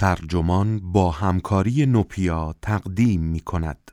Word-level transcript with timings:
ترجمان 0.00 0.80
با 0.92 1.10
همکاری 1.10 1.86
نوپیا 1.86 2.54
تقدیم 2.62 3.20
می 3.20 3.40
کند. 3.40 3.90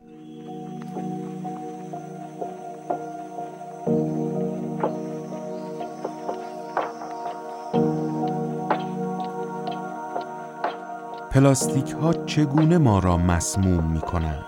پلاستیک 11.31 11.91
ها 11.91 12.13
چگونه 12.13 12.77
ما 12.77 12.99
را 12.99 13.17
مسموم 13.17 13.91
می 13.91 14.01
کنند؟ 14.01 14.45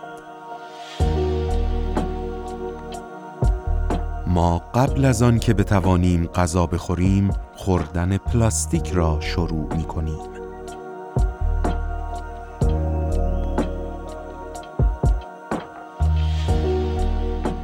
ما 4.28 4.60
قبل 4.60 5.06
از 5.06 5.22
آن 5.22 5.40
که 5.40 5.54
بتوانیم 5.54 6.26
غذا 6.26 6.66
بخوریم 6.66 7.32
خوردن 7.56 8.18
پلاستیک 8.18 8.92
را 8.92 9.22
شروع 9.22 9.76
می 9.76 9.84
کنیم. 9.84 10.39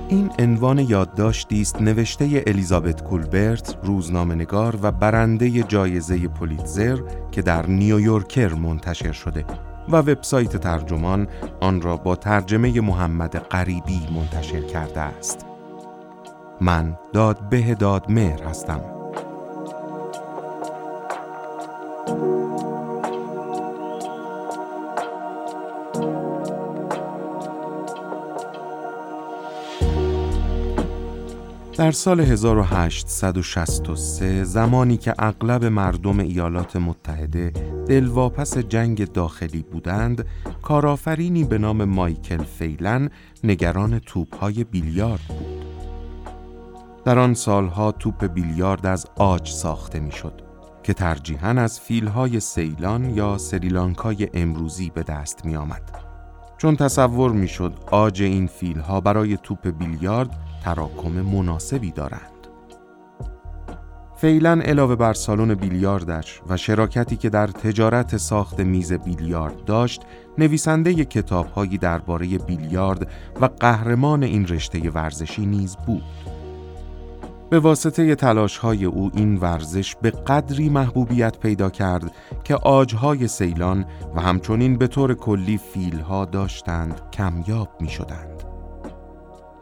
این 0.10 0.32
عنوان 0.40 0.80
یادداشتی 0.80 1.62
است 1.62 1.82
نوشته 1.82 2.44
الیزابت 2.48 3.04
کولبرت 3.04 3.78
روزنامه‌نگار 3.84 4.80
و 4.82 4.92
برنده 4.92 5.64
جایزه 5.64 6.28
پولیتزر 6.28 7.00
که 7.32 7.42
در 7.42 7.66
نیویورکر 7.68 8.54
منتشر 8.54 9.12
شده 9.12 9.46
و 9.90 9.98
وبسایت 9.98 10.58
ترجمان 10.58 11.28
آن 11.62 11.82
را 11.82 11.98
با 11.98 12.16
ترجمه 12.16 12.82
محمد 12.82 13.38
غریبی 13.38 14.08
منتشر 14.16 14.62
کرده 14.62 15.02
است. 15.02 15.46
من 16.62 16.98
داد 17.14 17.50
به 17.50 17.76
داد 17.76 18.12
مهر 18.12 18.44
هستم. 18.44 18.95
در 31.78 31.92
سال 31.92 32.20
1863 32.20 34.44
زمانی 34.44 34.98
که 34.98 35.14
اغلب 35.20 35.66
مردم 35.66 36.20
ایالات 36.20 36.76
متحده 36.76 37.54
دلواپس 37.88 38.58
جنگ 38.58 39.12
داخلی 39.12 39.66
بودند، 39.72 40.26
کارآفرینی 40.62 41.44
به 41.44 41.58
نام 41.58 41.84
مایکل 41.84 42.44
فیلن 42.44 43.10
نگران 43.44 44.00
توپهای 44.00 44.64
بیلیارد 44.64 45.22
بود. 45.28 45.66
در 47.06 47.20
آن 47.20 47.34
سالها 47.34 47.92
توپ 47.92 48.26
بیلیارد 48.26 48.86
از 48.86 49.06
آج 49.16 49.50
ساخته 49.50 50.00
می‌شد 50.00 50.42
که 50.84 50.94
ترجیحاً 50.94 51.50
از 51.50 51.80
فیلهای 51.80 52.40
سیلان 52.40 53.10
یا 53.10 53.38
سریلانکای 53.38 54.30
امروزی 54.34 54.90
به 54.90 55.04
دست 55.04 55.46
می 55.46 55.56
آمد. 55.56 55.92
چون 56.58 56.76
تصور 56.76 57.32
می 57.32 57.48
شد 57.48 57.74
آج 57.92 58.24
این 58.24 58.48
فیلها 58.48 59.02
برای 59.02 59.38
توپ 59.44 59.68
بیلیارد 59.68 60.40
تراکم 60.66 61.12
مناسبی 61.12 61.92
دارند. 61.92 62.32
فعلا 64.16 64.62
علاوه 64.66 64.96
بر 64.96 65.14
سالن 65.14 65.54
بیلیاردش 65.54 66.42
و 66.50 66.58
شراکتی 66.58 67.16
که 67.16 67.30
در 67.30 67.48
تجارت 67.48 68.18
ساخت 68.18 68.60
میز 68.60 68.94
بیلیارد 68.94 69.66
داشت، 69.66 70.02
نویسنده 70.38 71.06
کتابهایی 71.06 71.78
درباره 71.78 72.38
بیلیارد 72.38 73.08
و 73.42 73.46
قهرمان 73.46 74.24
این 74.24 74.48
رشته 74.48 74.90
ورزشی 74.90 75.46
نیز 75.46 75.76
بود. 75.76 76.04
به 77.50 77.60
واسطه 77.60 78.16
تلاش 78.16 78.58
های 78.58 78.86
او 78.86 79.12
این 79.14 79.38
ورزش 79.38 79.96
به 79.96 80.12
قدری 80.12 80.70
محبوبیت 80.70 81.40
پیدا 81.40 81.70
کرد 81.70 82.12
که 82.44 82.56
آجهای 82.56 83.28
سیلان 83.28 83.86
و 84.16 84.22
همچنین 84.22 84.78
به 84.78 84.88
طور 84.88 85.14
کلی 85.14 85.58
فیلها 85.58 86.26
داشتند 86.26 87.02
کمیاب 87.12 87.70
می 87.82 87.90
شدند. 87.90 88.35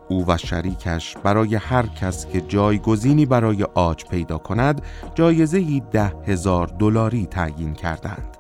او 0.10 0.26
و 0.28 0.38
شریکش 0.38 1.18
برای 1.24 1.56
هر 1.56 1.88
کس 1.88 2.26
که 2.26 2.42
جایگزینی 2.42 3.26
برای 3.26 3.64
آج 3.64 4.06
پیدا 4.06 4.38
کند 4.38 4.82
جایزه 5.16 5.80
ده 5.80 6.14
هزار 6.28 6.68
دلاری 6.68 7.26
تعیین 7.26 7.74
کردند. 7.74 8.38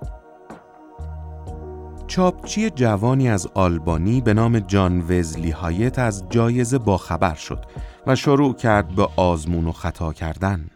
چاپچی 2.07 2.69
جوانی 2.69 3.29
از 3.29 3.47
آلبانی 3.53 4.21
به 4.21 4.33
نام 4.33 4.59
جان 4.59 5.01
وزلی 5.01 5.51
هایت 5.51 5.99
از 5.99 6.23
جایزه 6.29 6.77
باخبر 6.77 7.35
شد 7.35 7.65
و 8.07 8.15
شروع 8.15 8.53
کرد 8.53 8.95
به 8.95 9.07
آزمون 9.15 9.67
و 9.67 9.71
خطا 9.71 10.13
کردن. 10.13 10.69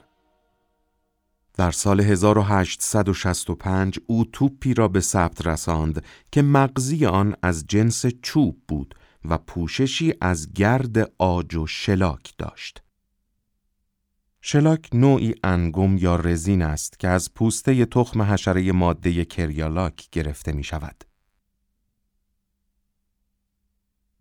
در 1.58 1.72
سال 1.72 2.00
1865 2.00 4.00
او 4.08 4.26
توپی 4.34 4.74
را 4.74 4.88
به 4.88 5.00
ثبت 5.00 5.48
رساند 5.48 6.04
که 6.32 6.42
مغزی 6.42 7.06
آن 7.06 7.36
از 7.44 7.66
جنس 7.68 8.06
چوب 8.22 8.58
بود 8.68 8.96
و 9.30 9.38
پوششی 9.38 10.14
از 10.22 10.54
گرد 10.54 11.14
آج 11.18 11.56
و 11.56 11.68
شلاک 11.68 12.34
داشت. 12.38 12.84
شلاک 14.42 14.90
نوعی 14.94 15.36
انگم 15.44 15.98
یا 15.98 16.16
رزین 16.16 16.62
است 16.62 17.00
که 17.00 17.08
از 17.08 17.34
پوسته 17.34 17.86
تخم 17.86 18.22
حشره 18.22 18.72
ماده 18.72 19.26
کریالاک 19.26 20.10
گرفته 20.12 20.52
می 20.52 20.64
شود. 20.64 21.04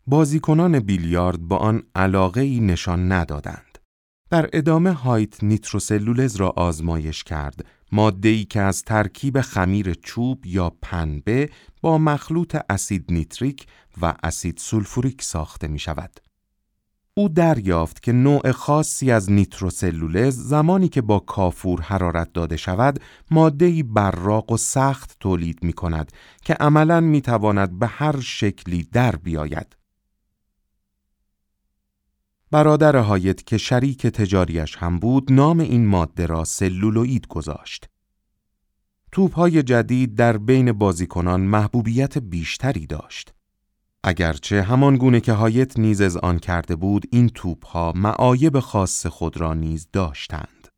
بازیکنان 0.06 0.80
بیلیارد 0.80 1.40
با 1.40 1.56
آن 1.56 1.82
علاقه 1.94 2.40
ای 2.40 2.60
نشان 2.60 3.12
ندادند. 3.12 3.65
در 4.30 4.50
ادامه 4.52 4.92
هایت 4.92 5.44
نیتروسلولز 5.44 6.36
را 6.36 6.50
آزمایش 6.56 7.24
کرد 7.24 7.64
ای 8.22 8.44
که 8.44 8.60
از 8.60 8.82
ترکیب 8.82 9.40
خمیر 9.40 9.94
چوب 9.94 10.46
یا 10.46 10.72
پنبه 10.82 11.50
با 11.82 11.98
مخلوط 11.98 12.56
اسید 12.70 13.04
نیتریک 13.08 13.66
و 14.02 14.14
اسید 14.22 14.58
سولفوریک 14.58 15.22
ساخته 15.22 15.68
می 15.68 15.78
شود. 15.78 16.20
او 17.14 17.28
دریافت 17.28 18.02
که 18.02 18.12
نوع 18.12 18.52
خاصی 18.52 19.10
از 19.10 19.30
نیتروسلولز 19.30 20.36
زمانی 20.36 20.88
که 20.88 21.02
با 21.02 21.18
کافور 21.18 21.80
حرارت 21.80 22.32
داده 22.32 22.56
شود 22.56 23.00
مادهی 23.30 23.82
براق 23.82 24.52
و 24.52 24.56
سخت 24.56 25.16
تولید 25.20 25.58
می 25.62 25.72
کند 25.72 26.12
که 26.44 26.54
عملا 26.54 27.00
می 27.00 27.20
تواند 27.20 27.78
به 27.78 27.86
هر 27.86 28.20
شکلی 28.20 28.88
در 28.92 29.16
بیاید. 29.16 29.76
برادر 32.56 32.96
هایت 32.96 33.46
که 33.46 33.58
شریک 33.58 34.06
تجاریش 34.06 34.76
هم 34.76 34.98
بود 34.98 35.32
نام 35.32 35.60
این 35.60 35.86
ماده 35.86 36.26
را 36.26 36.44
سلولوئید 36.44 37.26
گذاشت. 37.26 37.88
توپهای 39.12 39.62
جدید 39.62 40.14
در 40.14 40.38
بین 40.38 40.72
بازیکنان 40.72 41.40
محبوبیت 41.40 42.18
بیشتری 42.18 42.86
داشت. 42.86 43.34
اگرچه 44.04 44.62
همان 44.62 44.96
گونه 44.96 45.20
که 45.20 45.32
هایت 45.32 45.78
نیز 45.78 46.00
از 46.00 46.16
آن 46.16 46.38
کرده 46.38 46.76
بود 46.76 47.06
این 47.12 47.28
توپها 47.28 47.92
معایب 47.96 48.60
خاص 48.60 49.06
خود 49.06 49.36
را 49.36 49.54
نیز 49.54 49.88
داشتند. 49.92 50.68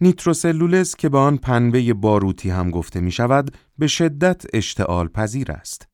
نیتروسلولز 0.00 0.94
که 0.94 1.08
به 1.08 1.18
آن 1.18 1.36
پنبه 1.36 1.94
باروتی 1.94 2.50
هم 2.50 2.70
گفته 2.70 3.00
می 3.00 3.12
شود 3.12 3.56
به 3.78 3.86
شدت 3.86 4.44
اشتعال 4.54 5.08
پذیر 5.08 5.52
است. 5.52 5.88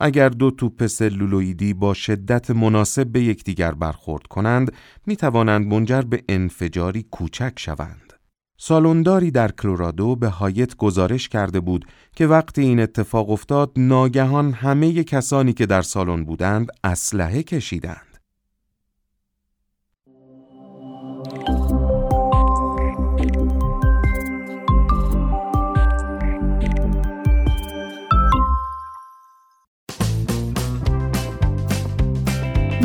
اگر 0.00 0.28
دو 0.28 0.50
توپ 0.50 0.86
سلولویدی 0.86 1.74
با 1.74 1.94
شدت 1.94 2.50
مناسب 2.50 3.06
به 3.06 3.22
یکدیگر 3.22 3.72
برخورد 3.72 4.26
کنند 4.26 4.72
می 5.06 5.16
توانند 5.16 5.66
منجر 5.66 6.02
به 6.02 6.24
انفجاری 6.28 7.06
کوچک 7.10 7.52
شوند. 7.56 8.12
سالونداری 8.58 9.30
در 9.30 9.50
کلورادو 9.50 10.16
به 10.16 10.28
هایت 10.28 10.76
گزارش 10.76 11.28
کرده 11.28 11.60
بود 11.60 11.84
که 12.16 12.26
وقتی 12.26 12.62
این 12.62 12.80
اتفاق 12.80 13.30
افتاد 13.30 13.72
ناگهان 13.76 14.52
همه 14.52 15.04
کسانی 15.04 15.52
که 15.52 15.66
در 15.66 15.82
سالن 15.82 16.24
بودند 16.24 16.68
اسلحه 16.84 17.42
کشیدند. 17.42 18.11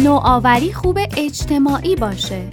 نوآوری 0.03 0.73
خوب 0.73 0.99
اجتماعی 1.17 1.95
باشه. 1.95 2.47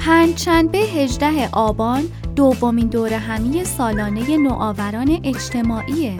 پنجشنبه 0.00 0.78
18 0.78 1.48
آبان 1.52 2.02
دومین 2.36 2.86
دوره 2.86 3.18
همی 3.18 3.64
سالانه 3.64 4.36
نوآوران 4.36 5.20
اجتماعیه. 5.24 6.18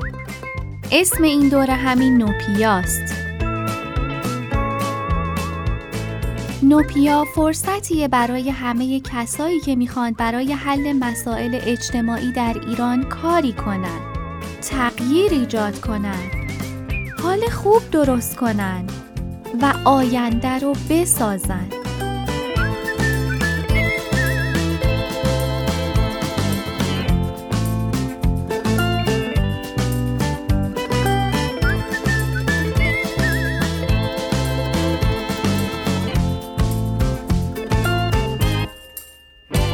اسم 0.93 1.23
این 1.23 1.49
دوره 1.49 1.75
همی 1.75 2.11
نوپیاست 2.11 3.15
نوپیا 6.63 7.25
فرصتیه 7.35 8.09
برای 8.09 8.51
همه 8.51 9.01
کسایی 9.01 9.61
که 9.61 9.77
می‌خوان 9.77 10.13
برای 10.13 10.53
حل 10.53 10.93
مسائل 10.93 11.59
اجتماعی 11.63 12.33
در 12.33 12.55
ایران 12.69 13.03
کاری 13.03 13.53
کنن. 13.53 14.01
تغییر 14.63 15.33
ایجاد 15.33 15.81
کنن. 15.81 16.31
حال 17.23 17.41
خوب 17.41 17.91
درست 17.91 18.37
کنن. 18.37 18.87
و 19.63 19.75
آینده 19.85 20.59
رو 20.59 20.73
بسازن 20.91 21.69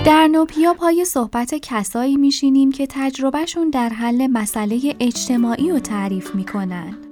در 0.05 0.29
نوپیا 0.29 0.75
پای 0.75 1.05
صحبت 1.05 1.55
کسایی 1.55 2.17
میشینیم 2.17 2.73
که 2.73 2.87
تجربهشون 2.91 3.71
در 3.71 3.89
حل 3.89 4.27
مسئله 4.27 4.95
اجتماعی 5.01 5.71
رو 5.71 5.79
تعریف 5.79 6.35
می‌کنن. 6.35 7.10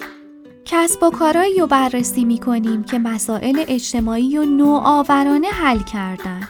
کسب 0.70 1.02
و 1.02 1.10
کارایی 1.10 1.60
رو 1.60 1.66
بررسی 1.66 2.24
می‌کنیم 2.24 2.84
که 2.84 2.98
مسائل 2.98 3.64
اجتماعی 3.68 4.38
و 4.38 4.44
نوآورانه 4.44 5.48
حل 5.48 5.78
کردن. 5.78 6.40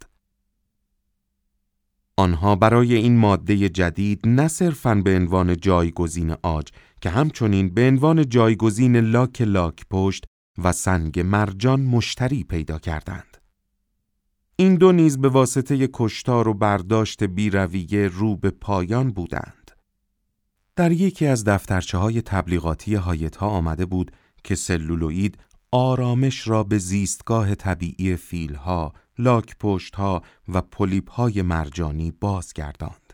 آنها 2.22 2.56
برای 2.56 2.96
این 2.96 3.18
ماده 3.18 3.70
جدید 3.70 4.20
نه 4.28 4.48
صرفاً 4.48 4.96
به 4.96 5.16
عنوان 5.16 5.58
جایگزین 5.58 6.36
آج 6.42 6.68
که 7.02 7.10
همچنین 7.10 7.70
به 7.70 7.88
عنوان 7.88 8.30
جایگزین 8.30 8.98
لاک 8.98 9.42
لاک 9.42 9.86
پشت 9.90 10.24
و 10.64 10.72
سنگ 10.72 11.20
مرجان 11.20 11.82
مشتری 11.82 12.44
پیدا 12.44 12.80
کردند. 12.80 13.38
این 14.56 14.76
دو 14.76 14.92
نیز 14.92 15.18
به 15.18 15.30
واسطه 15.30 15.90
کشتار 15.94 16.48
و 16.48 16.54
برداشت 16.54 17.24
بیرویه 17.24 18.08
رو 18.08 18.36
به 18.36 18.50
پایان 18.50 19.12
بودند. 19.12 19.72
در 20.76 20.92
یکی 20.92 21.28
از 21.28 21.44
دفترچه 21.44 21.98
های 21.98 22.22
تبلیغاتی 22.22 22.96
هایت 22.96 23.36
ها 23.36 23.48
آمده 23.48 23.86
بود 23.86 24.12
که 24.44 24.56
سلولوئید 24.56 25.38
آرامش 25.72 26.48
را 26.48 26.64
به 26.64 26.78
زیستگاه 26.78 27.56
طبیعی 27.56 28.16
فیلها، 28.16 28.94
لاک 29.22 29.56
پشت 29.60 29.96
ها 29.96 30.22
و 30.48 30.62
پولیپ 30.62 31.12
های 31.12 31.42
مرجانی 31.42 32.12
بازگرداند. 32.12 33.14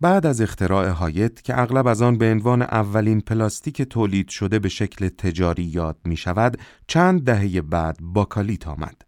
بعد 0.00 0.26
از 0.26 0.40
اختراع 0.40 0.88
هایات 0.88 1.42
که 1.42 1.60
اغلب 1.60 1.86
از 1.86 2.02
آن 2.02 2.18
به 2.18 2.30
عنوان 2.30 2.62
اولین 2.62 3.20
پلاستیک 3.20 3.82
تولید 3.82 4.28
شده 4.28 4.58
به 4.58 4.68
شکل 4.68 5.08
تجاری 5.08 5.64
یاد 5.64 5.98
می 6.04 6.16
شود، 6.16 6.58
چند 6.86 7.24
دهه 7.24 7.60
بعد 7.60 7.98
باکالیت 8.00 8.68
آمد. 8.68 9.02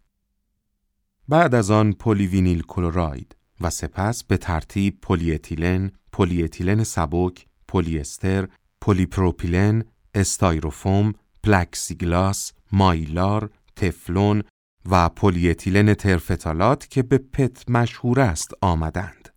بعد 1.27 1.55
از 1.55 1.71
آن 1.71 1.91
پلی‌وینیل 1.93 2.61
کلوراید 2.61 3.35
و 3.61 3.69
سپس 3.69 4.23
به 4.23 4.37
ترتیب 4.37 5.01
پلی 5.01 5.33
اتیلن، 5.33 5.91
پلی 6.11 6.43
اتیلن 6.43 6.83
سبک، 6.83 7.45
پلی 7.67 7.99
استر، 7.99 8.47
پلی‌پروپیلن، 8.81 9.83
استایروفوم، 10.13 11.13
پلکسیگلاس، 11.43 12.53
مایلار، 12.71 13.49
تفلون 13.75 14.43
و 14.89 15.09
پلی‌اتیلن 15.09 15.93
ترفتالات 15.93 16.87
که 16.89 17.03
به 17.03 17.17
پت 17.17 17.69
مشهور 17.69 18.19
است 18.19 18.51
آمدند. 18.61 19.29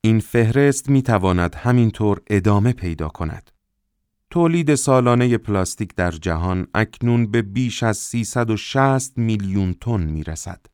این 0.00 0.20
فهرست 0.20 0.88
می 0.88 1.02
تواند 1.02 1.54
همینطور 1.54 2.20
ادامه 2.30 2.72
پیدا 2.72 3.08
کند. 3.08 3.50
تولید 4.30 4.74
سالانه 4.74 5.38
پلاستیک 5.38 5.94
در 5.94 6.10
جهان 6.10 6.66
اکنون 6.74 7.30
به 7.30 7.42
بیش 7.42 7.82
از 7.82 7.96
360 7.96 9.18
میلیون 9.18 9.74
تن 9.80 10.00
می 10.00 10.24
رسد. 10.24 10.66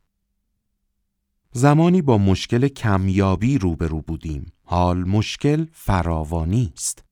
زمانی 1.53 2.03
با 2.03 2.19
مشکل 2.19 2.69
کمیابی 2.69 3.59
روبرو 3.59 4.01
بودیم. 4.01 4.53
حال 4.65 4.99
مشکل 4.99 5.67
فراوانی 5.73 6.73
است. 6.75 7.05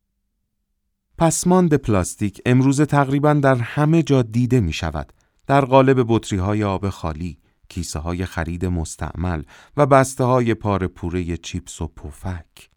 پسماند 1.18 1.74
پلاستیک 1.74 2.40
امروز 2.46 2.80
تقریبا 2.80 3.32
در 3.32 3.54
همه 3.54 4.02
جا 4.02 4.22
دیده 4.22 4.60
می 4.60 4.72
شود 4.72 5.12
در 5.46 5.64
قالب 5.64 6.04
بطری 6.08 6.38
های 6.38 6.64
آب 6.64 6.88
خالی، 6.88 7.38
کیسه 7.68 7.98
های 7.98 8.26
خرید 8.26 8.64
مستعمل 8.64 9.42
و 9.76 9.86
بسته 9.86 10.24
های 10.24 10.54
پاره 10.54 10.86
پوره 10.86 11.36
چیپس 11.36 11.80
و 11.82 11.86
پوفک. 11.86 12.70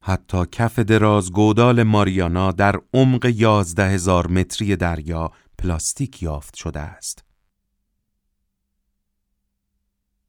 حتی 0.00 0.46
کف 0.52 0.78
درازگودال 0.78 1.82
ماریانا 1.82 2.52
در 2.52 2.80
عمق 2.94 3.24
یازده 3.24 3.88
هزار 3.88 4.26
متری 4.26 4.76
دریا 4.76 5.30
پلاستیک 5.58 6.22
یافت 6.22 6.56
شده 6.56 6.80
است. 6.80 7.24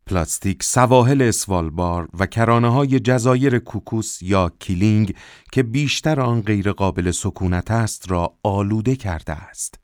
پلاستیک 0.05 0.63
سواحل 0.63 1.21
اسوالبارد 1.21 2.07
و 2.19 2.25
کرانه 2.25 2.71
های 2.71 2.99
جزایر 2.99 3.59
کوکوس 3.59 4.21
یا 4.21 4.51
کیلینگ 4.59 5.15
که 5.51 5.63
بیشتر 5.63 6.21
آن 6.21 6.41
غیر 6.41 6.71
قابل 6.71 7.11
سکونت 7.11 7.71
است 7.71 8.11
را 8.11 8.37
آلوده 8.43 8.95
کرده 8.95 9.33
است. 9.33 9.82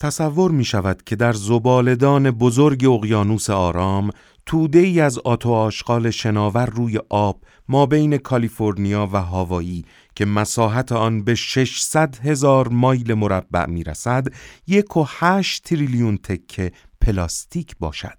تصور 0.00 0.50
می 0.50 0.64
شود 0.64 1.02
که 1.02 1.16
در 1.16 1.32
زبالدان 1.32 2.30
بزرگ 2.30 2.84
اقیانوس 2.84 3.50
آرام 3.50 4.10
توده 4.46 4.78
ای 4.78 5.00
از 5.00 5.18
آتو 5.18 5.52
آشغال 5.52 6.10
شناور 6.10 6.66
روی 6.66 7.00
آب 7.08 7.44
ما 7.68 7.86
بین 7.86 8.16
کالیفرنیا 8.16 9.08
و 9.12 9.22
هاوایی 9.22 9.84
که 10.16 10.24
مساحت 10.24 10.92
آن 10.92 11.24
به 11.24 11.34
600 11.34 12.16
هزار 12.16 12.68
مایل 12.68 13.14
مربع 13.14 13.66
می 13.66 13.84
رسد 13.84 14.26
یک 14.66 14.96
و 14.96 15.04
هشت 15.08 15.64
تریلیون 15.64 16.16
تکه 16.16 16.72
پلاستیک 17.00 17.76
باشد. 17.78 18.18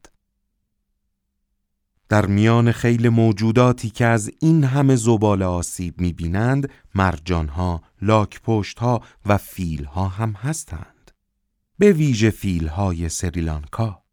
در 2.10 2.26
میان 2.26 2.72
خیل 2.72 3.10
موجوداتی 3.10 3.90
که 3.90 4.06
از 4.06 4.32
این 4.40 4.64
همه 4.64 4.96
زباله 4.96 5.46
آسیب 5.46 6.02
می 6.02 6.14
بینند 6.14 6.70
مرجانها، 6.96 7.82
لاکپشتها 8.02 9.02
و 9.26 9.38
فیلها 9.38 10.08
هم 10.08 10.32
هستند. 10.32 10.97
به 11.80 11.92
ویژه 11.92 12.30
فیلهای 12.30 13.10
سریلانکا. 13.10 14.04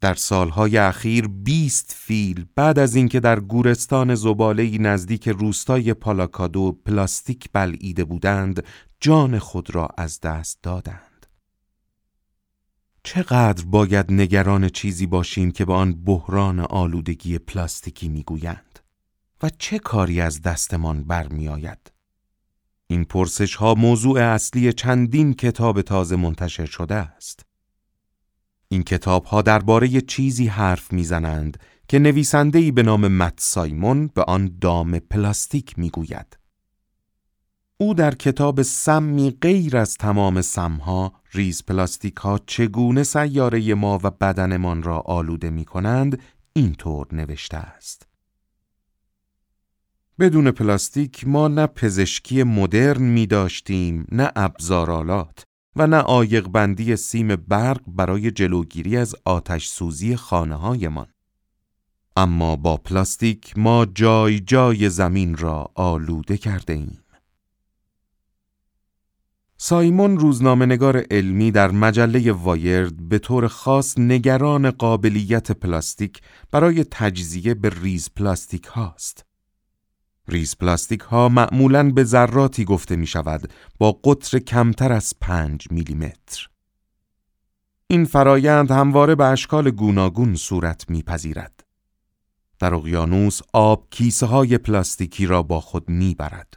در 0.00 0.14
سالهای 0.14 0.76
اخیر 0.76 1.28
20 1.28 1.94
فیل 1.98 2.46
بعد 2.54 2.78
از 2.78 2.94
اینکه 2.94 3.20
در 3.20 3.40
گورستان 3.40 4.14
زباله 4.14 4.78
نزدیک 4.78 5.28
روستای 5.28 5.94
پالاکادو 5.94 6.72
پلاستیک 6.72 7.48
بلعیده 7.52 8.04
بودند 8.04 8.64
جان 9.00 9.38
خود 9.38 9.74
را 9.74 9.88
از 9.98 10.20
دست 10.20 10.58
دادند. 10.62 11.26
چقدر 13.02 13.64
باید 13.64 14.12
نگران 14.12 14.68
چیزی 14.68 15.06
باشیم 15.06 15.50
که 15.50 15.64
به 15.64 15.72
آن 15.72 16.04
بحران 16.04 16.60
آلودگی 16.60 17.38
پلاستیکی 17.38 18.08
می‌گویند 18.08 18.78
و 19.42 19.50
چه 19.58 19.78
کاری 19.78 20.20
از 20.20 20.42
دستمان 20.42 21.04
برمی‌آید؟ 21.04 21.95
این 22.86 23.04
پرسش 23.04 23.54
ها 23.54 23.74
موضوع 23.74 24.20
اصلی 24.20 24.72
چندین 24.72 25.34
کتاب 25.34 25.82
تازه 25.82 26.16
منتشر 26.16 26.66
شده 26.66 26.94
است. 26.94 27.46
این 28.68 28.82
کتاب 28.82 29.24
ها 29.24 29.42
درباره 29.42 30.00
چیزی 30.00 30.46
حرف 30.46 30.92
می‌زنند 30.92 31.58
که 31.88 31.98
نویسنده‌ای 31.98 32.70
به 32.70 32.82
نام 32.82 33.08
مت 33.08 33.34
سایمون 33.36 34.10
به 34.14 34.22
آن 34.22 34.58
دام 34.60 34.98
پلاستیک 34.98 35.78
می‌گوید. 35.78 36.38
او 37.78 37.94
در 37.94 38.14
کتاب 38.14 38.62
سمی 38.62 39.30
غیر 39.30 39.76
از 39.76 39.96
تمام 39.96 40.42
سمها 40.42 41.12
ریز 41.32 41.64
پلاستیک 41.64 42.16
ها 42.16 42.40
چگونه 42.46 43.02
سیاره 43.02 43.74
ما 43.74 44.00
و 44.02 44.10
بدنمان 44.10 44.82
را 44.82 45.00
آلوده 45.00 45.50
می 45.50 45.64
کنند 45.64 46.22
اینطور 46.52 47.06
نوشته 47.12 47.56
است. 47.56 48.05
بدون 50.18 50.50
پلاستیک 50.50 51.28
ما 51.28 51.48
نه 51.48 51.66
پزشکی 51.66 52.42
مدرن 52.42 53.02
می 53.02 53.26
داشتیم 53.26 54.06
نه 54.12 54.32
ابزارآلات 54.36 55.44
و 55.76 55.86
نه 55.86 55.96
عایق 55.96 56.48
بندی 56.48 56.96
سیم 56.96 57.36
برق 57.36 57.80
برای 57.86 58.30
جلوگیری 58.30 58.96
از 58.96 59.14
آتش 59.24 59.68
سوزی 59.68 60.16
خانه 60.16 60.54
هایمان. 60.54 61.06
اما 62.16 62.56
با 62.56 62.76
پلاستیک 62.76 63.58
ما 63.58 63.86
جای 63.86 64.40
جای 64.40 64.90
زمین 64.90 65.36
را 65.36 65.70
آلوده 65.74 66.36
کرده 66.36 66.72
ایم. 66.72 67.00
سایمون 69.58 70.18
روزنامه 70.18 70.66
نگار 70.66 71.04
علمی 71.10 71.50
در 71.50 71.70
مجله 71.70 72.32
وایرد 72.32 73.08
به 73.08 73.18
طور 73.18 73.48
خاص 73.48 73.98
نگران 73.98 74.70
قابلیت 74.70 75.52
پلاستیک 75.52 76.20
برای 76.50 76.84
تجزیه 76.84 77.54
به 77.54 77.70
ریز 77.82 78.10
پلاستیک 78.16 78.64
هاست. 78.64 79.25
ریز 80.28 80.56
پلاستیک 80.56 81.00
ها 81.00 81.28
معمولاً 81.28 81.90
به 81.90 82.04
ذراتی 82.04 82.64
گفته 82.64 82.96
می 82.96 83.06
شود 83.06 83.52
با 83.78 83.92
قطر 83.92 84.38
کمتر 84.38 84.92
از 84.92 85.14
5 85.20 85.66
میلیمتر. 85.70 86.48
این 87.86 88.04
فرایند 88.04 88.70
همواره 88.70 89.14
به 89.14 89.24
اشکال 89.24 89.70
گوناگون 89.70 90.34
صورت 90.34 90.90
می‌پذیرد. 90.90 91.64
در 92.58 92.74
اقیانوس 92.74 93.40
آب 93.52 93.86
کیسه 93.90 94.26
های 94.26 94.58
پلاستیکی 94.58 95.26
را 95.26 95.42
با 95.42 95.60
خود 95.60 95.88
می‌برد. 95.88 96.56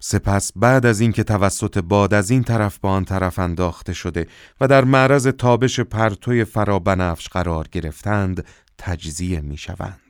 سپس 0.00 0.52
بعد 0.56 0.86
از 0.86 1.00
اینکه 1.00 1.24
توسط 1.24 1.78
باد 1.78 2.14
از 2.14 2.30
این 2.30 2.44
طرف 2.44 2.78
به 2.78 2.88
آن 2.88 3.04
طرف 3.04 3.38
انداخته 3.38 3.92
شده 3.92 4.26
و 4.60 4.68
در 4.68 4.84
معرض 4.84 5.26
تابش 5.26 5.80
پرتوی 5.80 6.44
فرابنفش 6.44 7.28
قرار 7.28 7.68
گرفتند 7.72 8.44
تجزیه 8.78 9.40
می 9.40 9.56
شوند. 9.56 10.07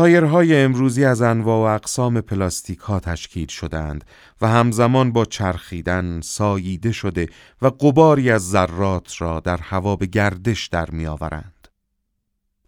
تایرهای 0.00 0.62
امروزی 0.62 1.04
از 1.04 1.22
انواع 1.22 1.70
و 1.70 1.74
اقسام 1.74 2.20
پلاستیک 2.20 2.78
ها 2.78 3.00
تشکیل 3.00 3.46
شدند 3.46 4.04
و 4.40 4.48
همزمان 4.48 5.12
با 5.12 5.24
چرخیدن 5.24 6.20
ساییده 6.20 6.92
شده 6.92 7.26
و 7.62 7.66
قباری 7.66 8.30
از 8.30 8.50
ذرات 8.50 9.22
را 9.22 9.40
در 9.40 9.56
هوا 9.56 9.96
به 9.96 10.06
گردش 10.06 10.66
در 10.66 10.90
می 10.90 11.06
آورند. 11.06 11.68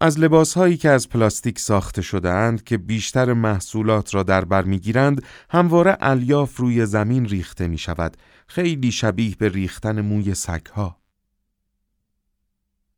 از 0.01 0.19
لباس 0.19 0.53
هایی 0.53 0.77
که 0.77 0.89
از 0.89 1.09
پلاستیک 1.09 1.59
ساخته 1.59 2.01
شدهاند 2.01 2.63
که 2.63 2.77
بیشتر 2.77 3.33
محصولات 3.33 4.15
را 4.15 4.23
در 4.23 4.45
بر 4.45 4.63
می‌گیرند 4.63 5.23
همواره 5.49 5.97
الیاف 6.01 6.57
روی 6.57 6.85
زمین 6.85 7.25
ریخته 7.25 7.67
می 7.67 7.77
شود 7.77 8.17
خیلی 8.47 8.91
شبیه 8.91 9.35
به 9.39 9.49
ریختن 9.49 10.01
موی 10.01 10.33
سگها. 10.33 11.02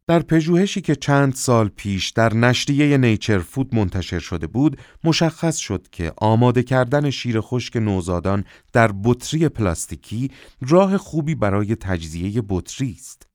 در 0.07 0.19
پژوهشی 0.19 0.81
که 0.81 0.95
چند 0.95 1.33
سال 1.33 1.67
پیش 1.67 2.09
در 2.09 2.33
نشریه 2.33 2.97
نیچر 2.97 3.39
فود 3.39 3.75
منتشر 3.75 4.19
شده 4.19 4.47
بود 4.47 4.81
مشخص 5.03 5.57
شد 5.57 5.87
که 5.91 6.13
آماده 6.17 6.63
کردن 6.63 7.09
شیر 7.09 7.41
خشک 7.41 7.77
نوزادان 7.77 8.43
در 8.73 8.91
بطری 9.03 9.49
پلاستیکی 9.49 10.31
راه 10.61 10.97
خوبی 10.97 11.35
برای 11.35 11.75
تجزیه 11.75 12.43
بطری 12.49 12.95
است 12.99 13.27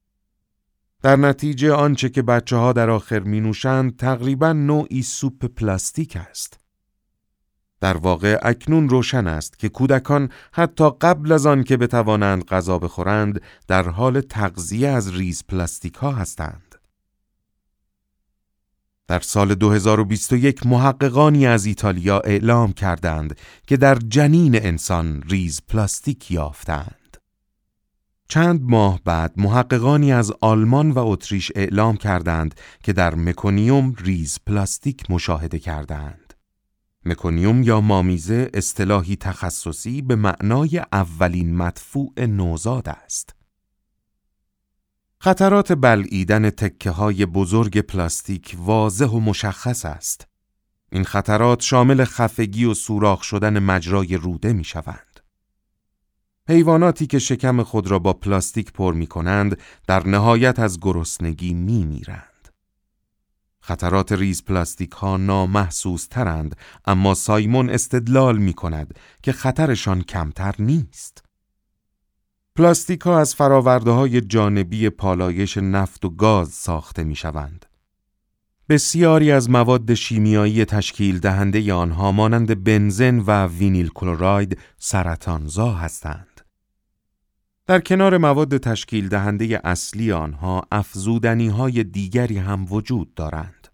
در 1.03 1.17
نتیجه 1.17 1.73
آنچه 1.73 2.09
که 2.09 2.23
بچه 2.23 2.57
ها 2.57 2.73
در 2.73 2.91
آخر 2.91 3.21
می 3.21 3.41
نوشند 3.41 3.97
تقریبا 3.97 4.53
نوعی 4.53 5.03
سوپ 5.03 5.45
پلاستیک 5.45 6.17
است. 6.17 6.60
در 7.81 7.97
واقع 7.97 8.39
اکنون 8.43 8.89
روشن 8.89 9.27
است 9.27 9.59
که 9.59 9.69
کودکان 9.69 10.31
حتی 10.53 10.91
قبل 11.01 11.33
از 11.33 11.47
آن 11.47 11.65
که 11.65 11.77
بتوانند 11.77 12.45
غذا 12.45 12.79
بخورند 12.79 13.41
در 13.69 13.89
حال 13.89 14.21
تغذیه 14.21 14.89
از 14.89 15.15
ریز 15.15 15.45
پلاستیک 15.49 15.95
ها 15.95 16.13
هستند. 16.13 16.75
در 19.09 19.21
سال 19.21 19.55
2021 19.55 20.67
محققانی 20.67 21.47
از 21.47 21.67
ایتالیا 21.67 22.21
اعلام 22.21 22.73
کردند 22.73 23.39
که 23.67 23.77
در 23.77 23.95
جنین 23.95 24.57
انسان 24.63 25.23
ریز 25.29 25.61
پلاستیک 25.69 26.31
یافتند. 26.31 27.17
چند 28.29 28.61
ماه 28.63 29.01
بعد 29.05 29.33
محققانی 29.37 30.13
از 30.13 30.33
آلمان 30.41 30.91
و 30.91 30.99
اتریش 30.99 31.53
اعلام 31.55 31.97
کردند 31.97 32.55
که 32.83 32.93
در 32.93 33.15
مکونیوم 33.15 33.95
ریز 33.99 34.39
پلاستیک 34.47 35.11
مشاهده 35.11 35.59
کردند. 35.59 36.20
مکونیوم 37.05 37.63
یا 37.63 37.81
مامیزه 37.81 38.51
اصطلاحی 38.55 39.17
تخصصی 39.17 40.03
به 40.03 40.17
معنای 40.17 40.83
اولین 40.93 41.57
مدفوع 41.57 42.13
نوزاد 42.19 42.89
است. 42.89 43.35
خطرات 45.19 45.73
بلعیدن 45.73 46.51
تکه 46.51 46.91
های 46.91 47.27
بزرگ 47.27 47.81
پلاستیک 47.81 48.57
واضح 48.59 49.07
و 49.07 49.21
مشخص 49.21 49.85
است. 49.85 50.27
این 50.93 51.05
خطرات 51.05 51.61
شامل 51.61 52.05
خفگی 52.05 52.65
و 52.65 52.75
سوراخ 52.75 53.23
شدن 53.23 53.59
مجرای 53.59 54.17
روده 54.17 54.53
می 54.53 54.65
شوند. 54.65 55.21
حیواناتی 56.49 57.07
که 57.07 57.19
شکم 57.19 57.63
خود 57.63 57.91
را 57.91 57.99
با 57.99 58.13
پلاستیک 58.13 58.73
پر 58.73 58.95
می 58.95 59.07
کنند 59.07 59.59
در 59.87 60.07
نهایت 60.07 60.59
از 60.59 60.81
گرسنگی 60.81 61.55
می 61.55 61.85
میرند. 61.85 62.30
خطرات 63.61 64.13
ریز 64.13 64.45
پلاستیک 64.45 64.91
ها 64.91 65.17
نامحسوس 65.17 66.07
ترند 66.07 66.57
اما 66.85 67.15
سایمون 67.15 67.71
استدلال 67.71 68.39
می 68.39 68.53
کند 68.53 68.95
که 69.23 69.33
خطرشان 69.33 70.03
کمتر 70.03 70.55
نیست. 70.59 71.25
پلاستیک 72.57 73.01
ها 73.01 73.21
از 73.21 73.35
فراورده 73.35 73.91
های 73.91 74.21
جانبی 74.21 74.91
پالایش 74.91 75.57
نفت 75.57 76.05
و 76.05 76.11
گاز 76.11 76.49
ساخته 76.49 77.05
می 77.05 77.17
شوند. 77.17 77.67
بسیاری 78.69 79.33
از 79.33 79.51
مواد 79.51 79.95
شیمیایی 79.95 80.65
تشکیل 80.65 81.19
دهنده 81.19 81.75
آنها 81.75 82.13
مانند 82.13 82.65
بنزن 82.65 83.19
و 83.19 83.47
وینیل 83.47 83.89
کلوراید 83.89 84.59
سرطانزا 84.79 85.73
هستند. 85.73 86.30
در 87.71 87.81
کنار 87.81 88.19
مواد 88.19 88.59
تشکیل 88.59 89.09
دهنده 89.09 89.61
اصلی 89.65 90.13
آنها 90.13 90.63
افزودنی 90.73 91.49
های 91.49 91.85
دیگری 91.85 92.39
هم 92.39 92.73
وجود 92.73 93.15
دارند. 93.15 93.69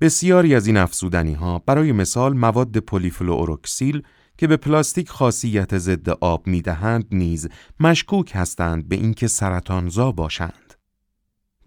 بسیاری 0.00 0.54
از 0.54 0.66
این 0.66 0.76
افزودنی 0.76 1.34
ها 1.34 1.58
برای 1.58 1.92
مثال 1.92 2.36
مواد 2.36 2.78
پلی‌فلوئوروآلکیل 2.78 4.02
که 4.38 4.46
به 4.46 4.56
پلاستیک 4.56 5.08
خاصیت 5.08 5.78
ضد 5.78 6.08
آب 6.08 6.46
می 6.46 6.62
دهند 6.62 7.06
نیز 7.12 7.48
مشکوک 7.80 8.30
هستند 8.34 8.88
به 8.88 8.96
اینکه 8.96 9.26
سرطانزا 9.26 10.12
باشند. 10.12 10.74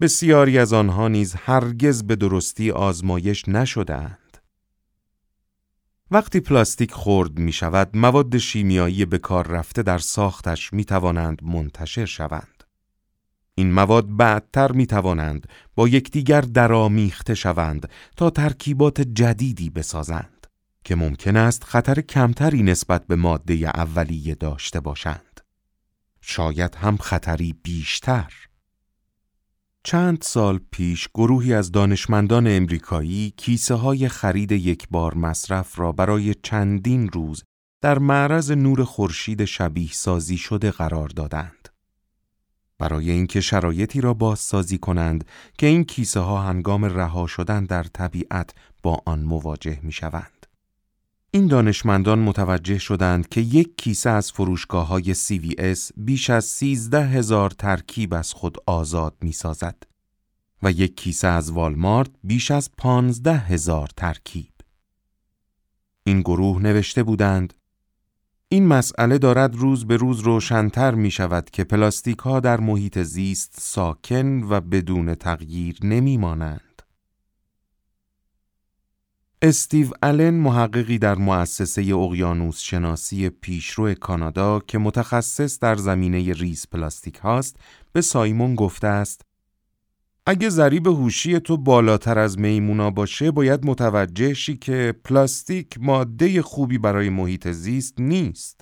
بسیاری 0.00 0.58
از 0.58 0.72
آنها 0.72 1.08
نیز 1.08 1.34
هرگز 1.34 2.02
به 2.02 2.16
درستی 2.16 2.70
آزمایش 2.70 3.48
نشدهاند. 3.48 4.25
وقتی 6.10 6.40
پلاستیک 6.40 6.92
خرد 6.94 7.38
می 7.38 7.52
شود، 7.52 7.96
مواد 7.96 8.38
شیمیایی 8.38 9.04
به 9.04 9.18
کار 9.18 9.46
رفته 9.46 9.82
در 9.82 9.98
ساختش 9.98 10.72
می 10.72 10.84
توانند 10.84 11.44
منتشر 11.44 12.04
شوند. 12.04 12.64
این 13.54 13.72
مواد 13.72 14.16
بعدتر 14.16 14.72
می 14.72 14.86
توانند 14.86 15.48
با 15.74 15.88
یکدیگر 15.88 16.40
درامیخته 16.40 17.34
شوند 17.34 17.88
تا 18.16 18.30
ترکیبات 18.30 19.00
جدیدی 19.00 19.70
بسازند 19.70 20.46
که 20.84 20.94
ممکن 20.94 21.36
است 21.36 21.64
خطر 21.64 22.00
کمتری 22.00 22.62
نسبت 22.62 23.06
به 23.06 23.16
ماده 23.16 23.54
اولیه 23.54 24.34
داشته 24.34 24.80
باشند. 24.80 25.40
شاید 26.20 26.74
هم 26.74 26.96
خطری 26.96 27.54
بیشتر. 27.62 28.32
چند 29.86 30.22
سال 30.22 30.60
پیش 30.70 31.08
گروهی 31.14 31.54
از 31.54 31.72
دانشمندان 31.72 32.46
امریکایی 32.46 33.34
کیسه 33.36 33.74
های 33.74 34.08
خرید 34.08 34.52
یک 34.52 34.88
بار 34.90 35.14
مصرف 35.14 35.78
را 35.78 35.92
برای 35.92 36.34
چندین 36.42 37.08
روز 37.08 37.44
در 37.80 37.98
معرض 37.98 38.50
نور 38.50 38.84
خورشید 38.84 39.44
شبیه 39.44 39.92
سازی 39.92 40.36
شده 40.36 40.70
قرار 40.70 41.08
دادند. 41.08 41.68
برای 42.78 43.10
اینکه 43.10 43.40
شرایطی 43.40 44.00
را 44.00 44.14
بازسازی 44.14 44.78
کنند 44.78 45.24
که 45.58 45.66
این 45.66 45.84
کیسه 45.84 46.20
ها 46.20 46.42
هنگام 46.42 46.84
رها 46.84 47.26
شدن 47.26 47.64
در 47.64 47.82
طبیعت 47.82 48.54
با 48.82 49.02
آن 49.06 49.20
مواجه 49.20 49.78
می 49.82 49.92
شوند. 49.92 50.35
این 51.36 51.46
دانشمندان 51.46 52.18
متوجه 52.18 52.78
شدند 52.78 53.28
که 53.28 53.40
یک 53.40 53.76
کیسه 53.76 54.10
از 54.10 54.32
فروشگاه 54.32 54.86
های 54.86 55.14
CVS 55.14 55.90
بیش 55.96 56.30
از 56.30 56.44
13 56.44 57.06
هزار 57.06 57.50
ترکیب 57.50 58.14
از 58.14 58.32
خود 58.32 58.58
آزاد 58.66 59.16
می 59.20 59.32
سازد 59.32 59.82
و 60.62 60.70
یک 60.70 60.96
کیسه 60.96 61.28
از 61.28 61.50
والمارت 61.50 62.10
بیش 62.24 62.50
از 62.50 62.70
15 62.78 63.36
هزار 63.36 63.88
ترکیب. 63.96 64.52
این 66.04 66.20
گروه 66.20 66.62
نوشته 66.62 67.02
بودند 67.02 67.54
این 68.48 68.66
مسئله 68.66 69.18
دارد 69.18 69.56
روز 69.56 69.86
به 69.86 69.96
روز 69.96 70.20
روشنتر 70.20 70.94
می 70.94 71.10
شود 71.10 71.50
که 71.50 71.64
پلاستیک 71.64 72.18
ها 72.18 72.40
در 72.40 72.60
محیط 72.60 72.98
زیست 72.98 73.54
ساکن 73.58 74.42
و 74.42 74.60
بدون 74.60 75.14
تغییر 75.14 75.78
نمی 75.82 76.16
مانند. 76.16 76.65
استیو 79.46 79.90
آلن 80.02 80.34
محققی 80.34 80.98
در 80.98 81.14
مؤسسه 81.14 81.94
اقیانوس 81.94 82.60
شناسی 82.60 83.28
پیشرو 83.28 83.94
کانادا 83.94 84.60
که 84.60 84.78
متخصص 84.78 85.58
در 85.58 85.76
زمینه 85.76 86.32
ریز 86.32 86.66
پلاستیک 86.72 87.16
هاست 87.16 87.56
به 87.92 88.00
سایمون 88.00 88.54
گفته 88.54 88.86
است 88.86 89.22
اگه 90.26 90.48
ضریب 90.48 90.86
هوشی 90.86 91.40
تو 91.40 91.56
بالاتر 91.56 92.18
از 92.18 92.38
میمونا 92.38 92.90
باشه 92.90 93.30
باید 93.30 93.66
متوجه 93.66 94.34
شی 94.34 94.56
که 94.56 94.94
پلاستیک 95.04 95.78
ماده 95.80 96.42
خوبی 96.42 96.78
برای 96.78 97.08
محیط 97.08 97.48
زیست 97.48 98.00
نیست. 98.00 98.60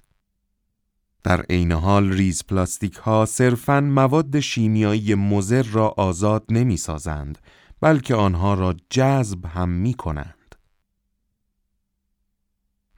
در 1.23 1.41
عین 1.41 1.73
حال 1.73 2.13
ریز 2.13 2.43
پلاستیک 2.49 2.95
ها 2.95 3.27
صرفاً 3.27 3.81
مواد 3.81 4.41
شیمیایی 4.41 5.15
مضر 5.15 5.63
را 5.63 5.89
آزاد 5.89 6.45
نمی 6.51 6.77
سازند 6.77 7.39
بلکه 7.81 8.15
آنها 8.15 8.55
را 8.55 8.75
جذب 8.91 9.47
هم 9.47 9.69
می 9.69 9.95
کنند. 9.95 10.34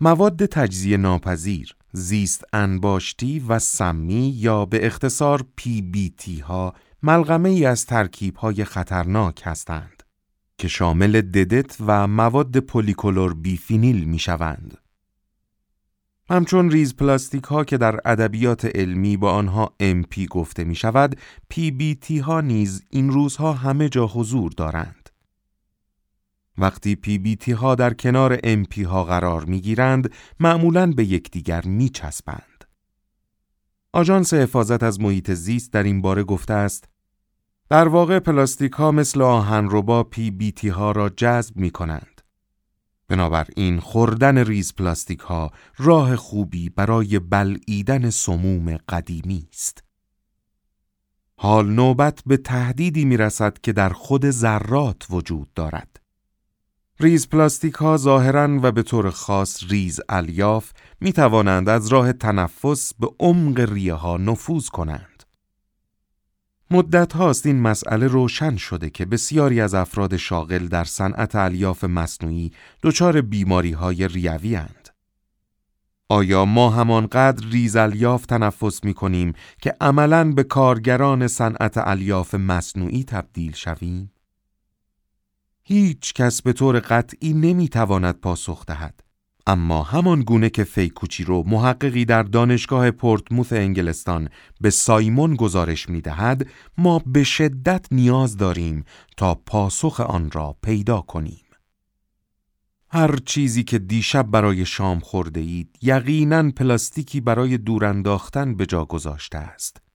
مواد 0.01 0.47
تجزیه 0.47 0.97
ناپذیر، 0.97 1.77
زیست 1.93 2.45
انباشتی 2.53 3.41
و 3.41 3.59
سمی 3.59 4.29
یا 4.29 4.65
به 4.65 4.87
اختصار 4.87 5.45
PBT 5.61 6.41
ها 6.41 6.75
ملغمه 7.03 7.49
ای 7.49 7.67
از 7.67 7.87
ترکیب 7.87 8.37
های 8.37 8.65
خطرناک 8.65 9.43
هستند 9.45 10.03
که 10.59 10.69
شامل 10.69 11.21
ددت 11.21 11.77
و 11.87 12.07
مواد 12.07 12.57
پلی‌کلرو 12.57 13.35
بی‌فنیل 13.35 14.05
می 14.05 14.19
شوند. 14.19 14.79
همچون 16.31 16.71
ریز 16.71 16.97
پلاستیک 16.97 17.45
ها 17.45 17.65
که 17.65 17.79
در 17.79 18.01
ادبیات 18.05 18.65
علمی 18.65 19.17
با 19.17 19.33
آنها 19.33 19.73
MP 19.83 20.27
گفته 20.31 20.65
می 20.65 20.75
شود، 20.75 21.21
PBT 21.55 22.11
ها 22.11 22.41
نیز 22.41 22.85
این 22.91 23.11
روزها 23.11 23.53
همه 23.53 23.89
جا 23.89 24.07
حضور 24.07 24.53
دارند. 24.57 25.06
وقتی 26.59 26.99
PBT 27.07 27.49
ها 27.49 27.75
در 27.75 27.95
کنار 27.95 28.37
MP 28.37 28.79
ها 28.79 29.05
قرار 29.05 29.45
می 29.45 29.61
گیرند، 29.61 30.13
معمولاً 30.41 30.87
به 30.87 31.05
یکدیگر 31.05 31.65
می 31.65 31.89
چسبند. 31.89 32.65
آژانس 33.93 34.35
حفاظت 34.35 34.83
از 34.83 35.01
محیط 35.01 35.31
زیست 35.31 35.73
در 35.73 35.83
این 35.83 36.03
باره 36.03 36.25
گفته 36.25 36.55
است 36.55 36.89
در 37.69 37.89
واقع 37.89 38.19
پلاستیک 38.19 38.73
ها 38.73 38.91
مثل 38.91 39.23
آهنربا 39.23 40.09
PBT 40.15 40.65
ها 40.65 40.93
را 40.93 41.09
جذب 41.09 41.57
می 41.57 41.71
کنند. 41.71 42.21
بنابراین 43.09 43.81
خوردن 43.81 44.39
ریز 44.39 44.75
پلاستیک 44.75 45.21
ها 45.21 45.51
راه 45.79 46.17
خوبی 46.17 46.69
برای 46.69 47.19
بلعیدن 47.19 48.11
سموم 48.11 48.77
قدیمی 48.77 49.49
است. 49.53 49.85
حال 51.39 51.71
نوبت 51.71 52.23
به 52.27 52.37
تهدیدی 52.37 53.05
می 53.05 53.17
رسد 53.17 53.59
که 53.59 53.73
در 53.73 53.89
خود 53.89 54.31
ذرات 54.31 55.07
وجود 55.11 55.53
دارد. 55.55 56.01
ریز 57.01 57.29
پلاستیک 57.29 57.75
ها 57.75 57.97
ظاهرا 57.97 58.59
و 58.63 58.73
به 58.73 58.83
طور 58.83 59.11
خاص 59.11 59.65
ریز 59.69 60.01
الیاف 60.09 60.73
می 61.01 61.13
توانند 61.13 61.69
از 61.69 61.89
راه 61.89 62.13
تنفس 62.13 62.95
به 62.95 63.09
عمق 63.21 63.61
ریه 63.61 63.95
ها 63.95 64.17
نفوذ 64.17 64.69
کنند. 64.69 65.23
مدت 66.71 67.13
هاست 67.13 67.47
این 67.47 67.61
مسئله 67.61 68.07
روشن 68.07 68.57
شده 68.57 68.91
که 68.91 69.05
بسیاری 69.05 69.61
از 69.61 69.75
افراد 69.75 70.17
شاغل 70.17 70.69
در 70.69 70.85
صنعت 70.85 71.35
الیاف 71.35 71.85
مصنوعی 71.85 72.53
دچار 72.83 73.21
بیماری 73.21 73.73
های 73.73 74.09
ریوی 74.09 74.55
هند. 74.55 74.89
آیا 76.09 76.45
ما 76.45 76.71
همانقدر 76.71 77.47
ریز 77.47 77.77
الیاف 77.77 78.27
تنفس 78.27 78.85
می 78.85 78.95
کنیم 78.95 79.33
که 79.63 79.75
عملاً 79.81 80.33
به 80.33 80.45
کارگران 80.45 81.29
صنعت 81.29 81.79
الیاف 81.79 82.35
مصنوعی 82.35 83.05
تبدیل 83.05 83.53
شویم؟ 83.53 84.13
هیچ 85.69 86.13
کس 86.13 86.43
به 86.43 86.53
طور 86.53 86.81
قطعی 86.81 87.33
نمی 87.33 87.69
تواند 87.69 88.21
پاسخ 88.21 88.67
دهد. 88.67 89.01
اما 89.47 89.83
همان 89.83 90.23
گونه 90.23 90.51
که 90.51 90.65
فیکوچی 90.65 91.25
رو 91.25 91.43
محققی 91.47 92.05
در 92.05 92.23
دانشگاه 92.23 92.91
پورتموث 92.91 93.53
انگلستان 93.53 94.29
به 94.61 94.71
سایمون 94.71 95.35
گزارش 95.35 95.89
می 95.89 96.01
دهد 96.01 96.47
ما 96.79 97.03
به 97.07 97.25
شدت 97.25 97.87
نیاز 97.91 98.37
داریم 98.37 98.85
تا 99.17 99.35
پاسخ 99.35 100.01
آن 100.01 100.31
را 100.31 100.57
پیدا 100.63 101.01
کنیم. 101.01 101.45
هر 102.91 103.17
چیزی 103.17 103.65
که 103.65 103.79
دیشب 103.79 104.27
برای 104.31 104.67
شام 104.67 105.01
خورده 105.01 105.41
اید 105.41 105.79
یقیناً 105.83 106.51
پلاستیکی 106.51 107.21
برای 107.21 107.59
دور 107.59 107.85
انداختن 107.85 108.55
به 108.55 108.67
جا 108.67 108.85
گذاشته 108.85 109.39
است. 109.39 109.86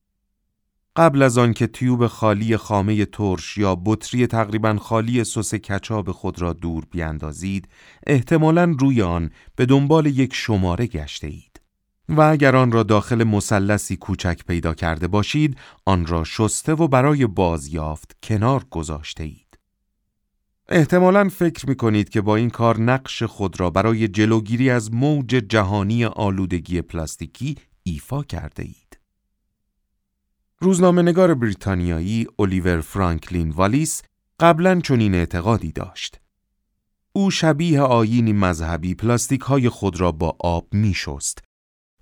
قبل 0.96 1.22
از 1.22 1.38
آنکه 1.38 1.66
تیوب 1.66 2.06
خالی 2.06 2.56
خامه 2.56 3.04
ترش 3.04 3.58
یا 3.58 3.74
بطری 3.84 4.26
تقریبا 4.26 4.76
خالی 4.76 5.24
سس 5.24 5.54
کچاب 5.54 6.12
خود 6.12 6.42
را 6.42 6.52
دور 6.52 6.84
بیاندازید 6.90 7.68
احتمالا 8.06 8.76
روی 8.78 9.02
آن 9.02 9.30
به 9.56 9.66
دنبال 9.66 10.06
یک 10.06 10.34
شماره 10.34 10.86
گشته 10.86 11.26
اید. 11.26 11.60
و 12.08 12.20
اگر 12.20 12.56
آن 12.56 12.72
را 12.72 12.82
داخل 12.82 13.24
مثلثی 13.24 13.96
کوچک 13.96 14.40
پیدا 14.46 14.74
کرده 14.74 15.08
باشید 15.08 15.56
آن 15.86 16.06
را 16.06 16.24
شسته 16.24 16.72
و 16.72 16.88
برای 16.88 17.26
بازیافت 17.26 18.16
کنار 18.22 18.64
گذاشته 18.70 19.24
اید. 19.24 19.58
احتمالا 20.68 21.28
فکر 21.28 21.68
می 21.68 21.74
کنید 21.74 22.08
که 22.08 22.20
با 22.20 22.36
این 22.36 22.50
کار 22.50 22.80
نقش 22.80 23.22
خود 23.22 23.60
را 23.60 23.70
برای 23.70 24.08
جلوگیری 24.08 24.70
از 24.70 24.94
موج 24.94 25.28
جهانی 25.28 26.04
آلودگی 26.04 26.82
پلاستیکی 26.82 27.56
ایفا 27.82 28.22
کرده 28.22 28.62
اید. 28.62 28.81
روزنامه 30.62 31.02
نگار 31.02 31.34
بریتانیایی 31.34 32.26
الیور 32.38 32.80
فرانکلین 32.80 33.50
والیس 33.50 34.02
قبلا 34.40 34.80
چنین 34.80 35.14
اعتقادی 35.14 35.72
داشت. 35.72 36.20
او 37.12 37.30
شبیه 37.30 37.80
آیینی 37.80 38.32
مذهبی 38.32 38.94
پلاستیک 38.94 39.40
های 39.40 39.68
خود 39.68 40.00
را 40.00 40.12
با 40.12 40.36
آب 40.40 40.66
می 40.72 40.94
شست. 40.94 41.38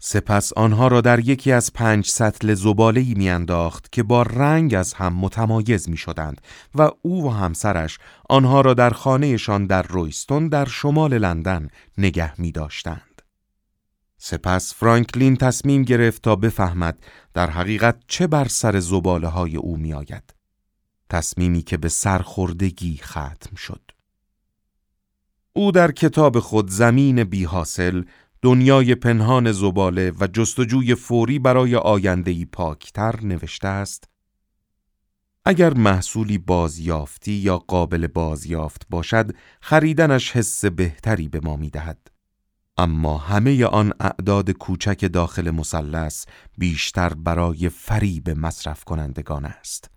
سپس 0.01 0.53
آنها 0.53 0.89
را 0.89 1.01
در 1.01 1.19
یکی 1.19 1.53
از 1.53 1.73
پنج 1.73 2.07
سطل 2.07 2.55
زباله 2.55 3.15
میانداخت 3.15 3.93
که 3.93 4.03
با 4.03 4.23
رنگ 4.23 4.75
از 4.75 4.95
هم 4.95 5.13
متمایز 5.15 5.89
می 5.89 5.97
شدند 5.97 6.41
و 6.75 6.91
او 7.03 7.27
و 7.27 7.31
همسرش 7.31 7.99
آنها 8.29 8.61
را 8.61 8.75
در 8.75 8.91
خانهشان 8.91 9.67
در 9.67 9.83
رویستون 9.83 10.49
در 10.49 10.65
شمال 10.65 11.19
لندن 11.19 11.69
نگه 11.99 12.41
می 12.41 12.53
داشتند. 12.53 13.10
سپس 14.23 14.75
فرانکلین 14.75 15.37
تصمیم 15.37 15.83
گرفت 15.83 16.23
تا 16.23 16.37
بفهمد 16.37 16.99
در 17.35 17.51
حقیقت 17.51 18.03
چه 18.07 18.27
بر 18.27 18.49
سر 18.49 18.81
زباله 18.81 19.29
های 19.29 19.57
او 19.57 19.77
می 19.77 19.95
آید. 19.95 20.35
تصمیمی 21.11 21.63
که 21.63 21.77
به 21.77 21.89
سرخوردگی 21.89 22.97
ختم 22.97 23.57
شد. 23.57 23.81
او 25.53 25.73
در 25.73 25.93
کتاب 25.93 26.41
خود 26.41 26.71
زمین 26.71 27.25
بی 27.25 27.45
حاصل، 27.45 28.03
دنیای 28.43 28.95
پنهان 28.95 29.53
زباله 29.53 30.13
و 30.21 30.27
جستجوی 30.27 30.95
فوری 30.95 31.39
برای 31.39 31.77
آیندهی 31.77 32.45
پاکتر 32.45 33.21
نوشته 33.23 33.69
است 33.69 34.05
اگر 35.45 35.75
محصولی 35.75 36.39
بازیافتی 36.39 37.33
یا 37.33 37.59
قابل 37.59 38.07
بازیافت 38.07 38.87
باشد 38.91 39.31
خریدنش 39.61 40.33
حس 40.33 40.65
بهتری 40.65 41.29
به 41.29 41.41
ما 41.43 41.57
می 41.57 41.71
دهد. 41.71 42.11
اما 42.81 43.19
همه 43.19 43.65
آن 43.65 43.93
اعداد 44.01 44.51
کوچک 44.51 45.13
داخل 45.13 45.51
مثلث 45.51 46.27
بیشتر 46.59 47.15
برای 47.15 47.69
فریب 47.69 48.31
مصرف 48.31 48.85
کنندگان 48.85 49.45
است. 49.45 49.91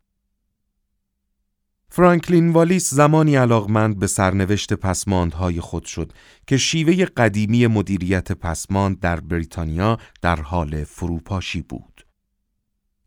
فرانکلین 1.89 2.49
والیس 2.49 2.93
زمانی 2.93 3.35
علاقمند 3.35 3.99
به 3.99 4.07
سرنوشت 4.07 4.73
پسماندهای 4.73 5.61
خود 5.61 5.85
شد 5.85 6.13
که 6.47 6.57
شیوه 6.57 7.05
قدیمی 7.05 7.67
مدیریت 7.67 8.31
پسماند 8.31 8.99
در 8.99 9.19
بریتانیا 9.19 9.97
در 10.21 10.41
حال 10.41 10.83
فروپاشی 10.83 11.61
بود. 11.61 12.05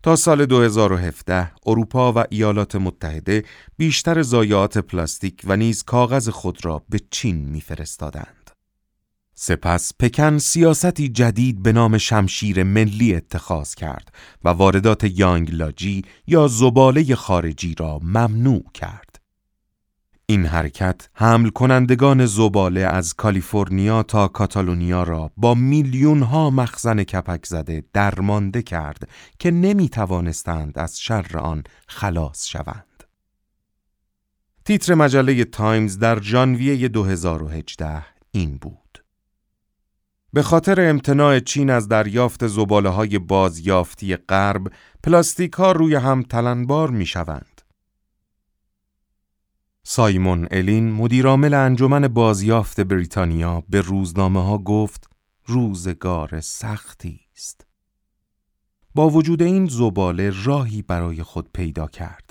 تا 0.03 0.17
سال 0.17 0.47
2017 0.47 1.53
اروپا 1.67 2.13
و 2.13 2.25
ایالات 2.31 2.77
متحده 2.77 3.45
بیشتر 3.77 4.23
زایات 4.23 4.79
پلاستیک 4.79 5.43
و 5.45 5.57
نیز 5.57 5.83
کاغذ 5.83 6.29
خود 6.29 6.65
را 6.65 6.83
به 6.89 7.01
چین 7.11 7.37
میفرستادند. 7.37 8.46
سپس 9.39 9.93
پکن 9.99 10.39
سیاستی 10.39 11.09
جدید 11.09 11.63
به 11.63 11.73
نام 11.73 11.99
شمشیر 11.99 12.63
ملی 12.63 13.15
اتخاذ 13.15 13.75
کرد 13.75 14.15
و 14.45 14.49
واردات 14.49 15.05
یانگلاجی 15.05 16.03
یا 16.27 16.49
زباله 16.49 17.15
خارجی 17.15 17.75
را 17.75 17.99
ممنوع 17.99 18.65
کرد. 18.75 19.21
این 20.27 20.47
حرکت 20.47 21.09
حمل 21.15 21.49
کنندگان 21.49 22.27
زباله 22.27 22.81
از 22.81 23.15
کالیفرنیا 23.15 24.03
تا 24.03 24.29
کاتالونیا 24.29 25.03
را 25.03 25.31
با 25.37 25.55
میلیون 25.55 26.23
ها 26.23 26.51
مخزن 26.51 27.05
کپک 27.05 27.47
زده 27.47 27.85
درمانده 27.93 28.63
کرد 28.63 29.09
که 29.39 29.51
نمی 29.51 29.89
توانستند 29.89 30.79
از 30.79 31.01
شر 31.01 31.39
آن 31.39 31.65
خلاص 31.89 32.47
شوند. 32.47 33.05
تیتر 34.65 34.95
مجله 34.95 35.45
تایمز 35.45 35.99
در 35.99 36.23
ژانویه 36.23 36.89
2018 36.89 38.03
این 38.31 38.59
بود. 38.59 39.06
به 40.37 40.43
خاطر 40.43 40.89
امتناع 40.91 41.41
چین 41.41 41.71
از 41.71 41.89
دریافت 41.89 42.47
زباله 42.47 42.89
های 42.89 43.19
بازیافتی 43.19 44.17
غرب، 44.17 44.73
پلاستیک 45.03 45.53
ها 45.53 45.73
روی 45.73 45.95
هم 45.95 46.23
تلنبار 46.23 46.91
می 46.91 47.07
شوند. 47.07 47.63
سایمون 49.83 50.49
الین 50.51 50.93
مدیرعامل 50.93 51.55
انجمن 51.55 52.09
بازیافت 52.09 52.81
بریتانیا 52.81 53.63
به 53.69 53.81
روزنامه 53.81 54.45
ها 54.45 54.59
گفت 54.59 55.11
روزگار 55.47 56.41
سختی 56.41 57.21
است. 57.37 57.67
با 58.95 59.11
وجود 59.11 59.43
این 59.43 59.67
زباله 59.67 60.33
راهی 60.45 60.83
برای 60.83 61.23
خود 61.23 61.49
پیدا 61.53 61.87
کرد. 61.87 62.26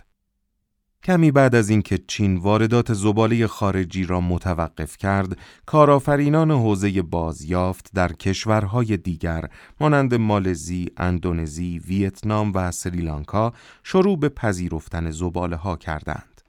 کمی 1.06 1.32
بعد 1.32 1.56
از 1.56 1.70
اینکه 1.70 2.00
چین 2.08 2.38
واردات 2.38 2.94
زباله 2.94 3.48
خارجی 3.48 4.06
را 4.06 4.22
متوقف 4.22 4.98
کرد، 4.98 5.38
کارآفرینان 5.66 6.52
حوزه 6.52 7.02
بازیافت 7.02 7.90
در 7.94 8.14
کشورهای 8.14 8.98
دیگر 8.98 9.50
مانند 9.80 10.16
مالزی، 10.16 10.92
اندونزی، 10.98 11.80
ویتنام 11.80 12.52
و 12.56 12.72
سریلانکا 12.72 13.54
شروع 13.84 14.20
به 14.20 14.30
پذیرفتن 14.30 15.12
زباله 15.12 15.56
ها 15.56 15.76
کردند. 15.76 16.42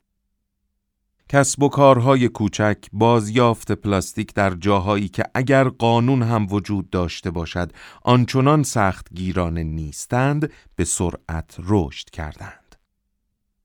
کسب 1.29 1.63
و 1.63 1.69
کارهای 1.69 2.29
کوچک 2.29 2.77
بازیافت 2.93 3.73
پلاستیک 3.73 4.35
در 4.35 4.55
جاهایی 4.55 5.09
که 5.09 5.25
اگر 5.35 5.69
قانون 5.69 6.23
هم 6.23 6.47
وجود 6.51 6.91
داشته 6.91 7.31
باشد 7.31 7.73
آنچنان 8.03 8.63
سخت 8.63 9.09
گیرانه 9.15 9.63
نیستند 9.63 10.51
به 10.77 10.85
سرعت 10.85 11.57
رشد 11.59 12.11
کردند. 12.11 12.66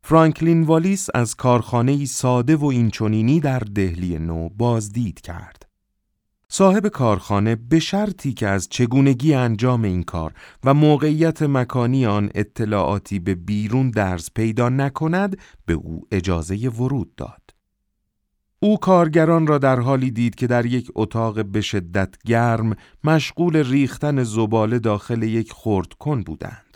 فرانکلین 0.04 0.64
والیس 0.64 1.08
از 1.16 1.36
کارخانه 1.36 2.06
ساده 2.06 2.56
و 2.56 2.66
اینچنینی 2.66 3.40
در 3.40 3.60
دهلی 3.60 4.20
نو 4.20 4.50
بازدید 4.50 5.22
کرد. 5.22 5.72
صاحب 6.54 6.88
کارخانه 6.88 7.56
به 7.56 7.80
شرطی 7.80 8.34
که 8.34 8.48
از 8.48 8.70
چگونگی 8.70 9.34
انجام 9.34 9.84
این 9.84 10.04
کار 10.04 10.34
و 10.64 10.74
موقعیت 10.74 11.42
مکانی 11.42 12.06
آن 12.06 12.30
اطلاعاتی 12.36 13.20
به 13.20 13.36
بیرون 13.36 13.90
درز 13.90 14.30
پیدا 14.36 14.70
نکند 14.70 15.38
به 15.66 15.74
او 15.74 16.02
اجازه 16.12 16.70
ورود 16.70 17.16
داد. 17.16 17.42
او 18.60 18.78
کارگران 18.78 19.48
را 19.48 19.58
در 19.58 19.80
حالی 19.80 20.12
دید 20.12 20.36
که 20.36 20.48
در 20.48 20.66
یک 20.66 20.92
اتاق 20.96 21.46
به 21.46 21.62
شدت 21.62 22.16
گرم 22.26 22.76
مشغول 23.04 23.56
ریختن 23.56 24.24
زباله 24.24 24.80
داخل 24.80 25.24
یک 25.24 25.54
کن 26.00 26.22
بودند. 26.22 26.71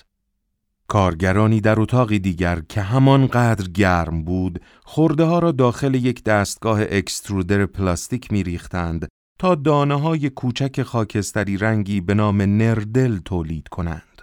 کارگرانی 0.88 1.62
در 1.62 1.80
اتاقی 1.80 2.20
دیگر 2.20 2.62
که 2.70 2.82
همانقدر 2.82 3.68
گرم 3.68 4.24
بود، 4.24 4.62
خورده 4.84 5.24
ها 5.24 5.40
را 5.40 5.52
داخل 5.52 5.96
یک 5.96 6.24
دستگاه 6.24 6.82
اکسترودر 6.82 7.66
پلاستیک 7.66 8.32
می 8.32 8.44
ریختند 8.44 9.08
تا 9.40 9.56
دانه 9.56 10.02
های 10.02 10.30
کوچک 10.30 10.84
خاکستری 10.84 11.58
رنگی 11.58 12.02
به 12.02 12.14
نام 12.14 12.42
نردل 12.42 13.18
تولید 13.18 13.68
کنند. 13.68 14.22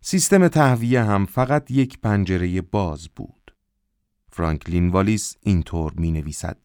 سیستم 0.00 0.48
تهویه 0.48 1.02
هم 1.02 1.26
فقط 1.26 1.70
یک 1.70 2.00
پنجره 2.00 2.60
باز 2.60 3.08
بود. 3.08 3.54
فرانکلین 4.32 4.88
والیس 4.88 5.36
اینطور 5.40 5.92
می 5.96 6.12
نویسد. 6.12 6.64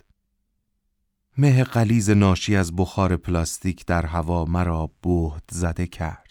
مه 1.38 1.64
قلیز 1.64 2.10
ناشی 2.10 2.56
از 2.56 2.76
بخار 2.76 3.18
پلاستیک 3.18 3.86
در 3.86 4.06
هوا 4.06 4.46
مرا 4.46 4.92
بهت 5.02 5.44
زده 5.52 5.88
کرد. 5.88 6.25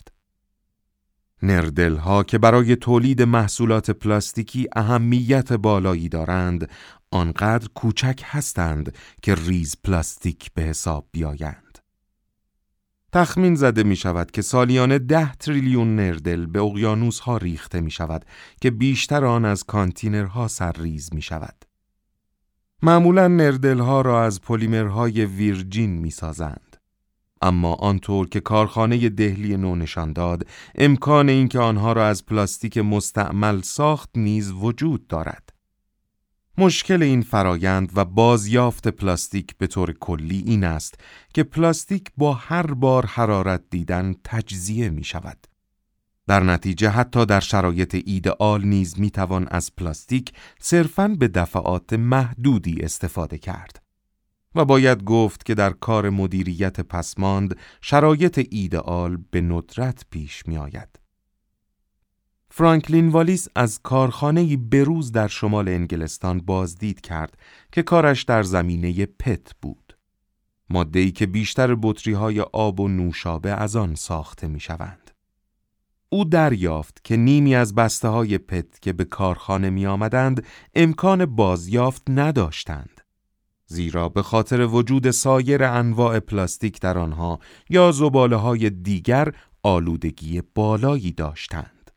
نردل 1.42 1.96
ها 1.96 2.22
که 2.22 2.38
برای 2.38 2.76
تولید 2.76 3.22
محصولات 3.22 3.90
پلاستیکی 3.90 4.68
اهمیت 4.76 5.52
بالایی 5.52 6.08
دارند 6.08 6.70
آنقدر 7.10 7.68
کوچک 7.74 8.22
هستند 8.24 8.94
که 9.22 9.34
ریز 9.34 9.76
پلاستیک 9.84 10.50
به 10.54 10.62
حساب 10.62 11.08
بیایند. 11.12 11.78
تخمین 13.12 13.54
زده 13.54 13.82
می 13.82 13.96
شود 13.96 14.30
که 14.30 14.42
سالیانه 14.42 14.98
ده 14.98 15.34
تریلیون 15.34 15.96
nurdle 15.96 16.46
به 16.46 16.60
اقیانوس 16.60 17.18
ها 17.18 17.36
ریخته 17.36 17.80
می 17.80 17.90
شود 17.90 18.24
که 18.60 18.70
بیشتر 18.70 19.24
آن 19.24 19.44
از 19.44 19.64
کانتینرها 19.64 20.48
سرریز 20.48 21.14
می 21.14 21.22
شود. 21.22 21.64
معمولا 22.82 23.28
nurdle 23.28 23.78
ها 23.78 24.00
را 24.00 24.24
از 24.24 24.40
پلیمرهای 24.40 25.24
virgin 25.24 25.90
می 25.90 26.10
سازند. 26.10 26.73
اما 27.44 27.74
آنطور 27.74 28.28
که 28.28 28.40
کارخانه 28.40 29.08
دهلی 29.08 29.56
نو 29.56 29.74
نشان 29.74 30.12
داد 30.12 30.46
امکان 30.74 31.28
اینکه 31.28 31.58
آنها 31.58 31.92
را 31.92 32.06
از 32.06 32.26
پلاستیک 32.26 32.78
مستعمل 32.78 33.60
ساخت 33.60 34.10
نیز 34.16 34.50
وجود 34.52 35.06
دارد. 35.06 35.50
مشکل 36.58 37.02
این 37.02 37.22
فرایند 37.22 37.92
و 37.94 38.04
بازیافت 38.04 38.88
پلاستیک 38.88 39.56
به 39.58 39.66
طور 39.66 39.92
کلی 39.92 40.44
این 40.46 40.64
است 40.64 40.94
که 41.34 41.42
پلاستیک 41.42 42.10
با 42.16 42.34
هر 42.34 42.66
بار 42.66 43.06
حرارت 43.06 43.62
دیدن 43.70 44.14
تجزیه 44.24 44.90
می 44.90 45.04
شود. 45.04 45.46
در 46.26 46.42
نتیجه 46.42 46.88
حتی 46.88 47.26
در 47.26 47.40
شرایط 47.40 48.02
ایدئال 48.06 48.64
نیز 48.64 49.00
می 49.00 49.10
توان 49.10 49.48
از 49.50 49.76
پلاستیک 49.76 50.32
صرفاً 50.60 51.08
به 51.08 51.28
دفعات 51.28 51.92
محدودی 51.92 52.80
استفاده 52.80 53.38
کرد. 53.38 53.83
و 54.54 54.64
باید 54.64 55.04
گفت 55.04 55.44
که 55.44 55.54
در 55.54 55.70
کار 55.70 56.10
مدیریت 56.10 56.80
پسماند 56.80 57.56
شرایط 57.80 58.46
ایدئال 58.50 59.18
به 59.30 59.40
ندرت 59.40 60.04
پیش 60.10 60.46
می 60.46 60.58
آید. 60.58 61.00
فرانکلین 62.50 63.08
والیس 63.08 63.48
از 63.56 63.80
کارخانه 63.82 64.56
بروز 64.56 65.12
در 65.12 65.28
شمال 65.28 65.68
انگلستان 65.68 66.38
بازدید 66.38 67.00
کرد 67.00 67.38
که 67.72 67.82
کارش 67.82 68.22
در 68.22 68.42
زمینه 68.42 69.06
پت 69.06 69.54
بود. 69.62 69.96
ماده‌ای 70.70 71.10
که 71.10 71.26
بیشتر 71.26 71.76
بطری 71.82 72.12
های 72.12 72.40
آب 72.40 72.80
و 72.80 72.88
نوشابه 72.88 73.50
از 73.50 73.76
آن 73.76 73.94
ساخته 73.94 74.48
می 74.48 74.60
شوند. 74.60 75.10
او 76.08 76.24
دریافت 76.24 77.04
که 77.04 77.16
نیمی 77.16 77.54
از 77.54 77.74
بسته 77.74 78.08
های 78.08 78.38
پت 78.38 78.80
که 78.80 78.92
به 78.92 79.04
کارخانه 79.04 79.70
می 79.70 79.86
آمدند 79.86 80.46
امکان 80.74 81.26
بازیافت 81.26 82.02
نداشتند. 82.08 82.93
زیرا 83.66 84.08
به 84.08 84.22
خاطر 84.22 84.60
وجود 84.60 85.10
سایر 85.10 85.64
انواع 85.64 86.20
پلاستیک 86.20 86.80
در 86.80 86.98
آنها 86.98 87.38
یا 87.68 87.92
زباله 87.92 88.36
های 88.36 88.70
دیگر 88.70 89.34
آلودگی 89.62 90.42
بالایی 90.54 91.12
داشتند. 91.12 91.90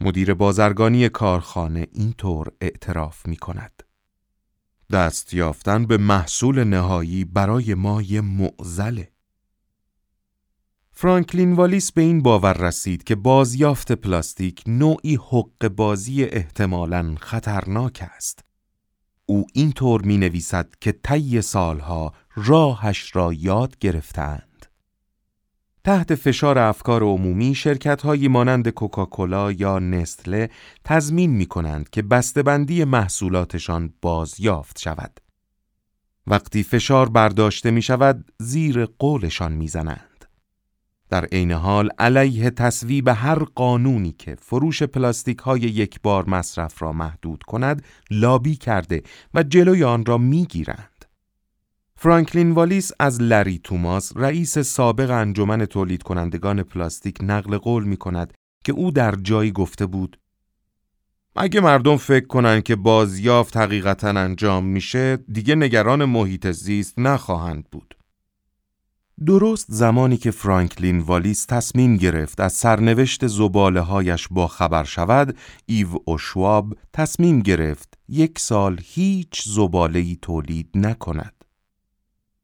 مدیر 0.00 0.34
بازرگانی 0.34 1.08
کارخانه 1.08 1.86
اینطور 1.92 2.52
اعتراف 2.60 3.26
می 3.26 3.36
کند. 3.36 3.82
دست 4.92 5.34
یافتن 5.34 5.86
به 5.86 5.96
محصول 5.96 6.64
نهایی 6.64 7.24
برای 7.24 7.74
ما 7.74 8.02
یه 8.02 8.20
معزله. 8.20 9.12
فرانکلین 10.92 11.52
والیس 11.52 11.92
به 11.92 12.02
این 12.02 12.22
باور 12.22 12.52
رسید 12.52 13.04
که 13.04 13.14
بازیافت 13.14 13.92
پلاستیک 13.92 14.62
نوعی 14.66 15.18
حق 15.30 15.68
بازی 15.68 16.24
احتمالاً 16.24 17.14
خطرناک 17.20 18.08
است. 18.16 18.44
او 19.32 19.46
اینطور 19.52 20.02
می 20.02 20.18
نویسد 20.18 20.68
که 20.80 20.92
طی 20.92 21.42
سالها 21.42 22.14
راهش 22.36 23.16
را 23.16 23.32
یاد 23.32 23.78
گرفتند. 23.78 24.66
تحت 25.84 26.14
فشار 26.14 26.58
افکار 26.58 27.02
عمومی 27.02 27.54
شرکت 27.54 28.02
هایی 28.02 28.28
مانند 28.28 28.68
کوکاکولا 28.68 29.52
یا 29.52 29.78
نستله 29.78 30.50
تضمین 30.84 31.30
می 31.30 31.46
کنند 31.46 31.90
که 31.90 32.02
بسته‌بندی 32.02 32.84
محصولاتشان 32.84 33.94
بازیافت 34.02 34.78
شود. 34.78 35.20
وقتی 36.26 36.62
فشار 36.62 37.08
برداشته 37.08 37.70
می 37.70 37.82
شود 37.82 38.32
زیر 38.38 38.84
قولشان 38.84 39.52
می 39.52 39.68
زنند. 39.68 40.11
در 41.12 41.24
عین 41.24 41.52
حال 41.52 41.88
علیه 41.98 42.50
تصویب 42.50 43.08
هر 43.08 43.38
قانونی 43.38 44.12
که 44.18 44.34
فروش 44.34 44.82
پلاستیک 44.82 45.38
های 45.38 45.60
یک 45.60 46.00
بار 46.02 46.28
مصرف 46.28 46.82
را 46.82 46.92
محدود 46.92 47.42
کند 47.42 47.84
لابی 48.10 48.56
کرده 48.56 49.02
و 49.34 49.42
جلوی 49.42 49.84
آن 49.84 50.04
را 50.04 50.18
می 50.18 50.46
گیرند. 50.46 51.04
فرانکلین 51.96 52.50
والیس 52.50 52.90
از 53.00 53.22
لری 53.22 53.60
توماس 53.64 54.12
رئیس 54.16 54.58
سابق 54.58 55.10
انجمن 55.10 55.64
تولید 55.64 56.02
کنندگان 56.02 56.62
پلاستیک 56.62 57.18
نقل 57.22 57.58
قول 57.58 57.84
می 57.84 57.96
کند 57.96 58.34
که 58.64 58.72
او 58.72 58.90
در 58.90 59.14
جایی 59.14 59.52
گفته 59.52 59.86
بود 59.86 60.18
اگه 61.36 61.60
مردم 61.60 61.96
فکر 61.96 62.26
کنن 62.26 62.60
که 62.60 62.76
بازیافت 62.76 63.56
حقیقتا 63.56 64.08
انجام 64.08 64.64
میشه 64.64 65.16
دیگه 65.16 65.54
نگران 65.54 66.04
محیط 66.04 66.50
زیست 66.50 66.98
نخواهند 66.98 67.64
بود. 67.70 68.01
درست 69.26 69.66
زمانی 69.68 70.16
که 70.16 70.30
فرانکلین 70.30 70.98
والیس 70.98 71.46
تصمیم 71.46 71.96
گرفت 71.96 72.40
از 72.40 72.52
سرنوشت 72.52 73.26
زباله 73.26 73.80
هایش 73.80 74.28
با 74.30 74.48
خبر 74.48 74.84
شود، 74.84 75.36
ایو 75.66 75.88
اوشواب 76.04 76.74
تصمیم 76.92 77.40
گرفت 77.40 77.98
یک 78.08 78.38
سال 78.38 78.80
هیچ 78.84 79.42
زباله 79.48 80.14
تولید 80.14 80.68
نکند. 80.74 81.44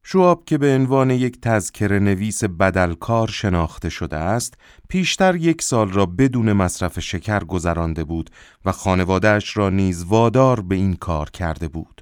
شواب 0.03 0.45
که 0.45 0.59
به 0.59 0.75
عنوان 0.75 1.11
یک 1.11 1.41
تذکر 1.41 1.99
نویس 1.99 2.45
بدلکار 2.45 3.29
شناخته 3.29 3.88
شده 3.88 4.17
است، 4.17 4.55
پیشتر 4.88 5.37
یک 5.37 5.62
سال 5.62 5.93
را 5.93 6.07
بدون 6.07 6.53
مصرف 6.53 7.01
شکر 7.01 7.45
گذرانده 7.45 8.05
بود 8.05 8.31
و 8.64 8.73
خانوادهش 8.73 9.57
را 9.57 9.71
نیز 9.71 10.05
وادار 10.05 10.61
به 10.61 10.75
این 10.75 10.97
کار 10.97 11.31
کرده 11.31 11.69
بود. 11.69 11.98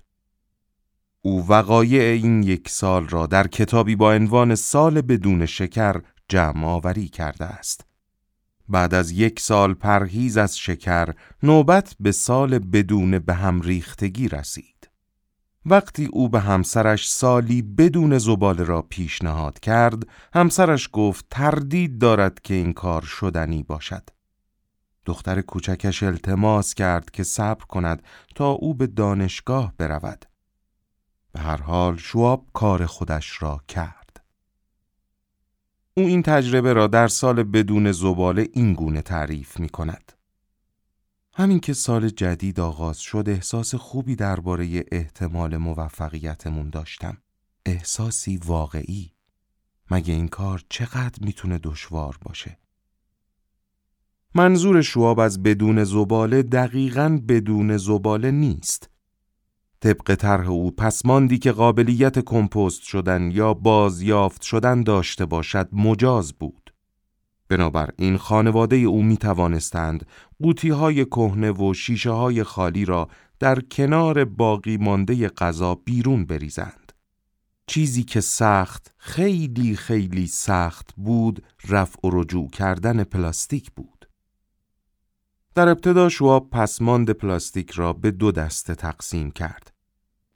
او 1.27 1.47
وقایع 1.49 2.03
این 2.03 2.43
یک 2.43 2.69
سال 2.69 3.09
را 3.09 3.27
در 3.27 3.47
کتابی 3.47 3.97
با 3.97 4.13
عنوان 4.13 4.55
سال 4.55 5.01
بدون 5.01 5.47
شکر 5.47 6.01
جمع 6.29 6.67
آوری 6.67 7.09
کرده 7.09 7.45
است. 7.45 7.87
بعد 8.69 8.95
از 8.95 9.11
یک 9.11 9.41
سال 9.41 9.75
پرهیز 9.75 10.37
از 10.37 10.59
شکر، 10.59 11.15
نوبت 11.43 11.97
به 12.01 12.13
سال 12.13 12.59
بدون 12.59 13.19
به 13.19 13.35
هم 13.35 13.61
ریختگی 13.61 14.29
رسید. 14.29 14.91
وقتی 15.65 16.05
او 16.05 16.29
به 16.29 16.41
همسرش 16.41 17.11
سالی 17.11 17.63
بدون 17.63 18.19
زباله 18.19 18.65
را 18.65 18.83
پیشنهاد 18.83 19.61
کرد، 19.61 20.03
همسرش 20.35 20.89
گفت 20.93 21.27
تردید 21.31 21.99
دارد 21.99 22.41
که 22.41 22.55
این 22.55 22.73
کار 22.73 23.03
شدنی 23.03 23.63
باشد. 23.63 24.09
دختر 25.05 25.41
کوچکش 25.41 26.03
التماس 26.03 26.75
کرد 26.75 27.11
که 27.11 27.23
صبر 27.23 27.65
کند 27.65 28.03
تا 28.35 28.51
او 28.51 28.75
به 28.75 28.87
دانشگاه 28.87 29.75
برود. 29.79 30.27
به 31.37 31.43
هر 31.43 31.63
حال 31.63 31.97
شواب 31.97 32.47
کار 32.53 32.87
خودش 32.87 33.43
را 33.43 33.61
کرد. 33.69 34.25
او 35.95 36.07
این 36.07 36.23
تجربه 36.23 36.73
را 36.73 36.87
در 36.87 37.09
سال 37.09 37.43
بدون 37.43 37.93
زباله 37.93 38.49
این 38.53 38.75
گونه 38.75 39.03
تعریف 39.03 39.61
می 39.61 39.69
کند. 39.69 40.13
همین 41.35 41.61
که 41.61 41.73
سال 41.73 42.09
جدید 42.09 42.61
آغاز 42.61 42.99
شد 42.99 43.25
احساس 43.29 43.75
خوبی 43.75 44.17
درباره 44.17 44.85
احتمال 44.93 45.57
موفقیتمون 45.57 46.71
داشتم. 46.71 47.19
احساسی 47.67 48.37
واقعی. 48.37 49.13
مگه 49.91 50.15
این 50.15 50.29
کار 50.29 50.65
چقدر 50.69 51.25
می‌تونه 51.25 51.59
دشوار 51.63 52.19
باشه؟ 52.23 52.59
منظور 54.35 54.83
شواب 54.83 55.21
از 55.21 55.43
بدون 55.43 55.85
زباله 55.85 56.43
دقیقا 56.43 57.21
بدون 57.29 57.77
زباله 57.77 58.31
نیست. 58.31 58.96
طبق 59.81 60.15
طرح 60.15 60.49
او 60.49 60.71
پسماندی 60.71 61.39
که 61.39 61.53
قابلیت 61.53 62.19
کمپوست 62.19 62.83
شدن 62.83 63.31
یا 63.31 63.55
بازیافت 63.55 64.43
شدن 64.43 64.83
داشته 64.83 65.27
باشد 65.27 65.69
مجاز 65.73 66.33
بود. 66.33 66.73
بنابراین 67.49 68.17
خانواده 68.17 68.77
او 68.77 69.03
می 69.03 69.17
توانستند 69.17 70.07
قوطی 70.43 70.69
های 70.69 71.05
کهنه 71.05 71.51
و 71.51 71.75
شیشه 71.75 72.11
های 72.11 72.43
خالی 72.43 72.85
را 72.85 73.09
در 73.39 73.61
کنار 73.61 74.25
باقی 74.25 74.77
مانده 74.77 75.29
غذا 75.29 75.75
بیرون 75.75 76.27
بریزند. 76.27 76.93
چیزی 77.67 78.03
که 78.03 78.21
سخت 78.21 78.95
خیلی 78.99 79.77
خیلی 79.77 80.27
سخت 80.27 80.91
بود 80.97 81.45
رفع 81.69 82.09
و 82.09 82.11
رجوع 82.13 82.51
کردن 82.51 83.05
پلاستیک 83.05 83.71
بود. 83.71 83.96
در 85.57 85.69
ابتدا 85.69 86.09
شواب 86.09 86.51
پسماند 86.51 87.11
پلاستیک 87.11 87.71
را 87.71 87.93
به 87.93 88.11
دو 88.11 88.33
دسته 88.33 88.75
تقسیم 88.75 89.31
کرد. 89.31 89.73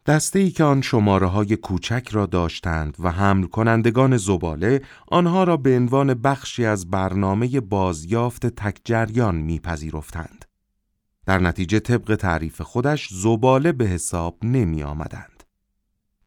دسته 0.07 0.39
ای 0.39 0.51
که 0.51 0.65
آن 0.65 0.83
شماره 0.83 1.27
های 1.27 1.57
کوچک 1.57 2.09
را 2.13 2.27
داشتند 2.27 2.97
و 2.99 3.11
حمل 3.11 3.47
کنندگان 3.47 4.17
زباله 4.17 4.83
آنها 5.09 5.45
را 5.45 5.57
به 5.57 5.77
عنوان 5.77 6.15
بخشی 6.15 6.65
از 6.65 6.91
برنامه 6.91 7.61
بازیافت 7.61 8.47
تکجریان 8.47 9.35
میپذیرفتند. 9.35 10.45
در 11.27 11.39
نتیجه 11.39 11.81
طبق 11.81 12.15
تعریف 12.15 12.61
خودش 12.61 13.09
زباله 13.13 13.73
به 13.73 13.85
حساب 13.85 14.39
نمی 14.43 14.83
آمدند. 14.83 15.45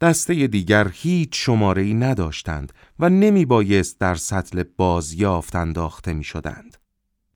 دسته 0.02 0.48
دیگر 0.48 0.88
هیچ 0.94 1.30
شماره 1.34 1.82
ای 1.82 1.94
نداشتند 1.94 2.74
و 3.00 3.10
نمی 3.10 3.46
بایست 3.46 4.00
در 4.00 4.16
سطل 4.16 4.64
بازیافت 4.78 5.56
انداخته 5.56 6.14
می 6.14 6.24
شدند. 6.24 6.83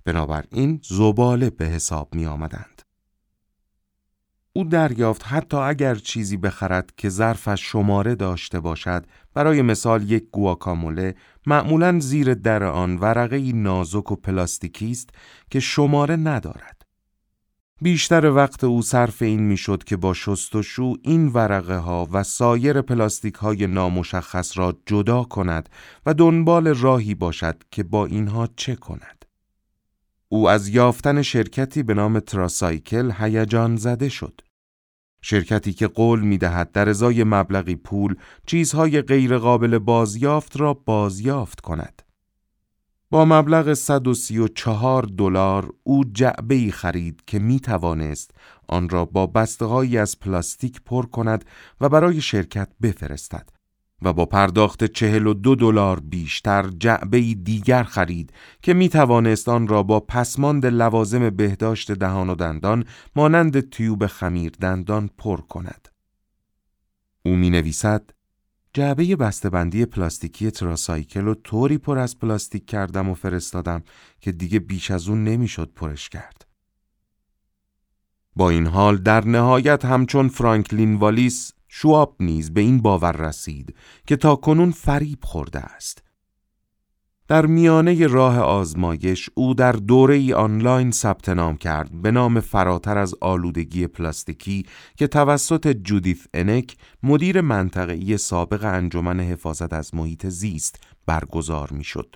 بنابراین 0.07 0.79
زباله 0.83 1.49
به 1.49 1.65
حساب 1.65 2.15
می 2.15 2.25
آمدند. 2.25 2.81
او 4.53 4.63
دریافت 4.63 5.23
حتی 5.25 5.57
اگر 5.57 5.95
چیزی 5.95 6.37
بخرد 6.37 6.91
که 6.97 7.09
ظرفش 7.09 7.61
شماره 7.61 8.15
داشته 8.15 8.59
باشد 8.59 9.05
برای 9.33 9.61
مثال 9.61 10.11
یک 10.11 10.23
گواکاموله 10.31 11.15
معمولا 11.45 11.99
زیر 11.99 12.33
در 12.33 12.63
آن 12.63 12.97
ورقه 12.97 13.51
نازک 13.51 14.11
و 14.11 14.15
پلاستیکی 14.15 14.91
است 14.91 15.09
که 15.51 15.59
شماره 15.59 16.15
ندارد 16.15 16.81
بیشتر 17.81 18.25
وقت 18.25 18.63
او 18.63 18.81
صرف 18.81 19.21
این 19.21 19.41
می‌شد 19.41 19.83
که 19.83 19.97
با 19.97 20.13
شستشو 20.13 20.93
این 21.01 21.27
ورقه 21.27 21.77
ها 21.77 22.07
و 22.11 22.23
سایر 22.23 22.81
پلاستیک 22.81 23.35
های 23.35 23.67
نامشخص 23.67 24.57
را 24.57 24.77
جدا 24.85 25.23
کند 25.23 25.69
و 26.05 26.13
دنبال 26.13 26.67
راهی 26.67 27.15
باشد 27.15 27.63
که 27.71 27.83
با 27.83 28.05
اینها 28.05 28.47
چه 28.55 28.75
کند. 28.75 29.16
او 30.29 30.49
از 30.49 30.67
یافتن 30.67 31.21
شرکتی 31.21 31.83
به 31.83 31.93
نام 31.93 32.19
تراسایکل 32.19 33.11
هیجان 33.19 33.75
زده 33.75 34.09
شد. 34.09 34.41
شرکتی 35.21 35.73
که 35.73 35.87
قول 35.87 36.19
می 36.19 36.37
دهد 36.37 36.71
در 36.71 36.89
ازای 36.89 37.23
مبلغی 37.23 37.75
پول 37.75 38.15
چیزهای 38.45 39.01
غیرقابل 39.01 39.77
بازیافت 39.77 40.59
را 40.59 40.73
بازیافت 40.73 41.59
کند. 41.59 42.01
با 43.09 43.25
مبلغ 43.25 43.73
134 43.73 45.03
دلار 45.17 45.73
او 45.83 46.03
جعبه 46.03 46.55
ای 46.55 46.71
خرید 46.71 47.23
که 47.27 47.39
می 47.39 47.59
توانست 47.59 48.31
آن 48.67 48.89
را 48.89 49.05
با 49.05 49.27
بسته 49.27 49.65
از 49.99 50.19
پلاستیک 50.19 50.81
پر 50.85 51.05
کند 51.05 51.45
و 51.81 51.89
برای 51.89 52.21
شرکت 52.21 52.69
بفرستد 52.81 53.56
و 54.01 54.13
با 54.13 54.25
پرداخت 54.25 54.83
چهل 54.83 55.27
و 55.27 55.33
دو 55.33 55.55
دلار 55.55 55.99
بیشتر 55.99 56.69
جعبه 56.69 57.33
دیگر 57.33 57.83
خرید 57.83 58.33
که 58.61 58.73
می 58.73 58.89
توانست 58.89 59.49
آن 59.49 59.67
را 59.67 59.83
با 59.83 59.99
پسماند 59.99 60.65
لوازم 60.65 61.29
بهداشت 61.29 61.91
دهان 61.91 62.29
و 62.29 62.35
دندان 62.35 62.85
مانند 63.15 63.69
تیوب 63.69 64.07
خمیر 64.07 64.51
دندان 64.61 65.09
پر 65.17 65.41
کند. 65.41 65.87
او 67.25 67.35
می 67.35 67.49
نویسد 67.49 68.09
جعبه 68.73 69.15
بسته‌بندی 69.15 69.85
پلاستیکی 69.85 70.51
TerraCycle 70.51 71.27
رو 71.27 71.33
طوری 71.33 71.77
پر 71.77 71.97
از 71.97 72.19
پلاستیک 72.19 72.65
کردم 72.65 73.09
و 73.09 73.13
فرستادم 73.13 73.83
که 74.21 74.31
دیگه 74.31 74.59
بیش 74.59 74.91
از 74.91 75.09
اون 75.09 75.23
نمی‌شد 75.23 75.71
پرش 75.75 76.09
کرد. 76.09 76.47
با 78.35 78.49
این 78.49 78.67
حال 78.67 78.97
در 78.97 79.25
نهایت 79.25 79.85
همچون 79.85 80.27
فرانکلین 80.27 80.95
والیس 80.95 81.53
شواب 81.67 82.15
نیز 82.19 82.53
به 82.53 82.61
این 82.61 82.81
باور 82.81 83.11
رسید 83.11 83.75
که 84.07 84.15
تا 84.15 84.35
کنون 84.35 84.71
فریب 84.71 85.19
خورده 85.23 85.59
است. 85.59 86.07
در 87.27 87.45
میانه 87.45 88.07
راه 88.07 88.39
آزمایش 88.39 89.29
او 89.33 89.53
در 89.53 89.71
دوره 89.71 90.15
ای 90.15 90.33
آنلاین 90.33 90.91
ثبت 90.91 91.29
نام 91.29 91.57
کرد 91.57 92.01
به 92.01 92.11
نام 92.11 92.39
فراتر 92.39 92.97
از 92.97 93.15
آلودگی 93.21 93.87
پلاستیکی 93.87 94.65
که 94.95 95.07
توسط 95.07 95.67
جودیث 95.67 96.25
انک 96.33 96.77
مدیر 97.03 97.41
منطقه‌ای 97.41 98.17
سابق 98.17 98.63
انجمن 98.63 99.19
حفاظت 99.19 99.73
از 99.73 99.95
محیط 99.95 100.25
زیست 100.27 100.79
برگزار 101.05 101.71
می‌شد. 101.71 102.15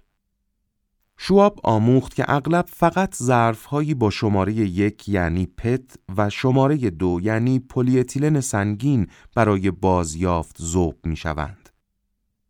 شواب 1.24 1.60
آموخت 1.64 2.16
که 2.16 2.26
اغلب 2.28 2.66
فقط 2.70 3.16
ظرفهایی 3.16 3.94
با 3.94 4.10
شماره 4.10 4.54
یک 4.54 5.10
یعنی 5.10 5.46
PET 5.46 5.96
و 6.18 6.30
شماره 6.30 6.78
دو 6.90 7.20
یعنی 7.24 7.60
پلی‌اتیلن 7.60 8.42
سنگین 8.42 9.08
برای 9.36 9.72
بازیافت 9.72 10.62
ذوب 10.62 11.06
می 11.06 11.16
شوند. 11.16 11.70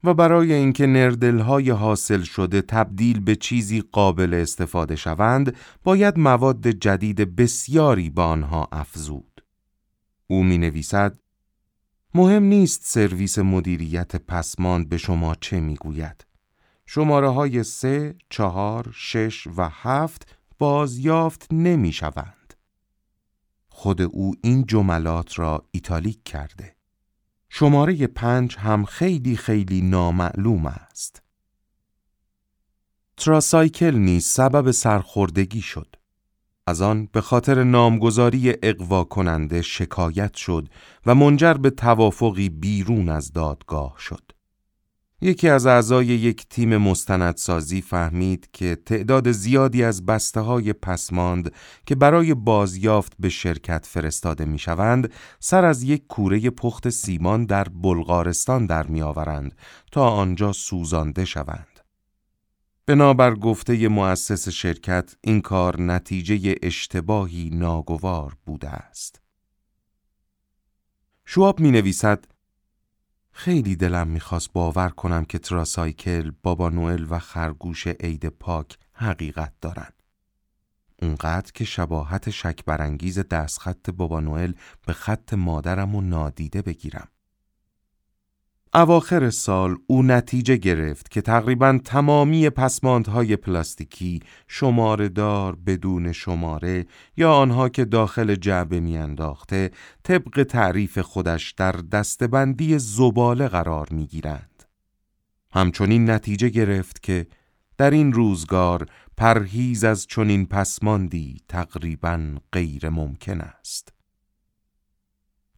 و 0.04 0.14
برای 0.14 0.54
اینکه 0.54 0.88
nurdle 0.88 1.49
های 1.49 1.70
حاصل 1.70 2.22
شده 2.22 2.62
تبدیل 2.62 3.20
به 3.20 3.36
چیزی 3.36 3.82
قابل 3.92 4.34
استفاده 4.34 4.96
شوند 4.96 5.56
باید 5.84 6.20
مواد 6.20 6.68
جدید 6.68 7.36
بسیاری 7.36 8.10
با 8.10 8.26
آنها 8.26 8.68
افزود. 8.72 9.44
او 10.28 10.44
می 10.44 10.58
نویسد 10.58 11.20
مهم 12.16 12.44
نیست 12.44 12.82
سرویس 12.84 13.40
مدیریت 13.40 14.16
پسماند 14.16 14.90
به 14.90 14.98
شما 14.98 15.36
چه 15.36 15.60
می 15.60 15.76
گوید. 15.76 16.31
شماره 16.94 17.30
های 17.30 17.64
سه، 17.64 18.16
چهار، 18.30 18.92
شش 18.94 19.48
و 19.58 19.70
هفت 19.72 20.36
بازیافت 20.60 21.48
نمی 21.54 21.94
شوند. 21.94 22.54
خود 23.70 24.02
او 24.02 24.36
این 24.44 24.66
جملات 24.66 25.40
را 25.40 25.68
ایتالیک 25.72 26.24
کرده. 26.24 26.76
شماره 27.50 28.08
پنج 28.08 28.58
هم 28.58 28.86
خیلی 28.86 29.38
خیلی 29.38 29.82
نامعلوم 29.82 30.66
است. 30.66 31.22
تراسایکل 33.18 33.96
نیز 33.96 34.26
سبب 34.26 34.72
سرخوردگی 34.72 35.62
شد. 35.62 35.96
از 36.68 36.82
آن 36.82 37.06
به 37.06 37.22
خاطر 37.22 37.64
نامگذاری 37.64 38.54
اقوا 38.64 39.04
کننده 39.04 39.62
شکایت 39.62 40.34
شد 40.34 40.70
و 41.06 41.16
منجر 41.16 41.54
به 41.54 41.70
توافقی 41.70 42.50
بیرون 42.50 43.10
از 43.10 43.34
دادگاه 43.34 43.96
شد. 44.00 44.32
یکی 45.24 45.50
از 45.50 45.66
اعضای 45.66 46.06
یک 46.06 46.48
تیم 46.50 46.78
مستندسازی 46.78 47.82
فهمید 47.82 48.50
که 48.54 48.76
تعداد 48.86 49.32
زیادی 49.32 49.84
از 49.84 50.06
بسته 50.06 50.40
های 50.40 50.74
پسماند 50.74 51.54
که 51.86 51.96
برای 51.96 52.34
بازیافت 52.34 53.14
به 53.20 53.30
شرکت 53.30 53.86
فرستاده 53.86 54.46
می 54.46 54.60
شوند 54.60 55.14
سر 55.40 55.66
از 55.66 55.84
یک 55.84 56.08
کوره 56.08 56.50
پخت 56.50 56.90
سیمان 56.90 57.46
در 57.46 57.64
بلغارستان 57.64 58.66
در 58.66 58.88
می 58.88 59.02
آورند 59.02 59.56
تا 59.92 60.10
آنجا 60.10 60.52
سوزانده 60.52 61.26
شوند. 61.26 61.80
بنابر 62.86 63.36
گفته 63.36 63.88
مؤسس 63.88 64.50
شرکت 64.50 65.16
این 65.22 65.42
کار 65.42 65.82
نتیجه 65.82 66.56
اشتباهی 66.64 67.50
ناگوار 67.54 68.38
بوده 68.46 68.70
است. 68.70 69.22
شواب 71.26 71.60
می 71.60 71.72
نویسد 71.72 72.26
خیلی 73.32 73.76
دلم 73.76 74.08
می‌خواست 74.08 74.54
باور 74.54 74.90
کنم 74.90 75.26
که 75.26 75.40
تراسایکل، 75.40 76.32
بابا 76.44 76.70
نوئل 76.70 77.06
و 77.10 77.20
خرگوش 77.20 77.88
عید 77.88 78.26
پاک 78.26 78.78
حقیقت 78.94 79.54
دارن. 79.62 79.90
اونقدر 81.02 81.52
که 81.52 81.66
شباهت 81.66 82.30
شک 82.30 82.66
برانگیز 82.66 83.20
دستخط 83.20 83.90
بابا 83.90 84.20
نوئل 84.20 84.54
به 84.86 84.94
خط 84.94 85.34
مادرم 85.34 85.96
و 85.96 86.02
نادیده 86.02 86.62
بگیرم. 86.62 87.08
اواخر 88.74 89.30
سال 89.30 89.78
او 89.88 90.04
نتیجه 90.04 90.58
گرفت 90.58 91.12
که 91.12 91.22
تقریبا 91.22 91.80
تمامی 91.86 92.50
پسماندهای 92.50 93.36
پلاستیکی 93.36 94.20
شماره 94.48 95.10
دار 95.10 95.56
بدون 95.56 96.12
شماره 96.12 96.86
یا 97.18 97.34
آنها 97.34 97.70
که 97.70 97.86
داخل 97.86 98.36
جعبه 98.36 98.80
میانداخته 98.80 99.72
طبق 100.04 100.44
تعریف 100.44 101.00
خودش 101.00 101.52
در 101.52 101.72
دستبندی 101.72 102.80
زباله 102.80 103.48
قرار 103.48 103.88
می‌گیرند. 103.92 104.64
همچنین 105.54 106.10
نتیجه 106.10 106.50
گرفت 106.50 107.04
که 107.04 107.28
در 107.78 107.92
این 107.92 108.14
روزگار 108.14 108.86
پرهیز 109.18 109.84
از 109.84 110.08
چنین 110.08 110.46
پسماندی 110.46 111.38
تقریبا 111.50 112.36
غیر 112.54 112.90
ممکن 112.90 113.42
است. 113.42 114.01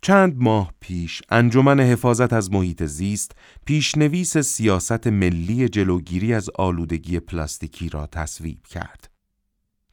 چند 0.04 0.36
ماه 0.38 0.74
پیش 0.80 1.22
انجمن 1.30 1.80
حفاظت 1.80 2.34
از 2.34 2.52
محیط 2.52 2.84
زیست 2.84 3.32
پیشنویس 3.66 4.38
سیاست 4.38 5.08
ملی 5.08 5.70
جلوگیری 5.70 6.34
از 6.34 6.50
آلودگی 6.56 7.20
پلاستیکی 7.20 7.90
را 7.90 8.08
تصویب 8.08 8.68
کرد. 8.68 9.10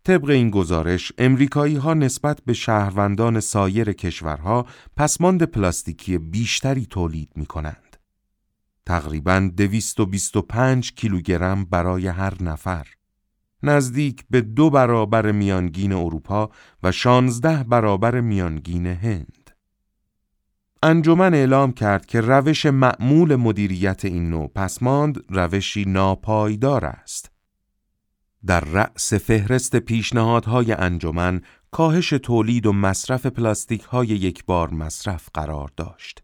طبق 0.05 0.31
این 0.31 0.51
گزارش، 0.51 1.13
امریکایی 1.19 1.77
ها 1.77 1.95
نسبت 1.95 2.41
به 2.47 2.53
شهروندان 2.53 3.41
سایر 3.41 3.93
کشورها 3.93 4.67
پسماند 4.97 5.43
پلاستیکی 5.43 6.19
بیشتری 6.19 6.87
تولید 6.87 7.31
می 7.37 7.47
کنند. 7.47 7.97
تقریباً 8.87 9.51
225 9.57 10.93
کیلوگرم 10.95 11.65
برای 11.65 12.07
هر 12.07 12.43
نفر. 12.43 12.87
نزدیک 13.63 14.25
به 14.31 14.41
دو 14.41 14.71
برابر 14.71 15.33
میانگین 15.33 15.93
اروپا 15.93 16.51
و 16.83 16.93
16 16.93 17.65
برابر 17.65 18.21
میانگین 18.21 18.87
هند. 18.87 19.40
انجمن 20.83 21.35
اعلام 21.35 21.73
کرد 21.73 22.07
که 22.07 22.21
روش 22.21 22.67
معمول 22.67 23.37
مدیریت 23.37 24.05
این 24.05 24.31
نوع 24.31 24.49
پسماند 24.55 25.25
روشی 25.29 25.85
ناپایدار 25.85 26.85
است. 26.85 27.31
در 28.47 28.61
رأس 28.61 29.15
فهرست 29.15 29.77
پیشنهادهای 29.77 30.73
انجمن 30.73 31.41
کاهش 31.71 32.09
تولید 32.11 32.67
و 32.67 32.73
مصرف 32.73 33.27
پلاستیک 33.27 33.83
های 33.83 34.07
یک 34.07 34.45
بار 34.45 34.71
مصرف 34.71 35.29
قرار 35.35 35.71
داشت. 35.77 36.23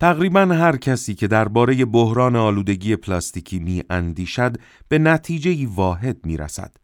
تقریبا 0.00 0.40
هر 0.40 0.76
کسی 0.76 1.14
که 1.14 1.28
درباره 1.28 1.84
بحران 1.84 2.36
آلودگی 2.36 2.96
پلاستیکی 2.96 3.58
می 3.58 3.82
اندیشد 3.90 4.56
به 4.88 4.98
نتیجه 4.98 5.66
واحد 5.74 6.26
می 6.26 6.36
رسد. 6.36 6.76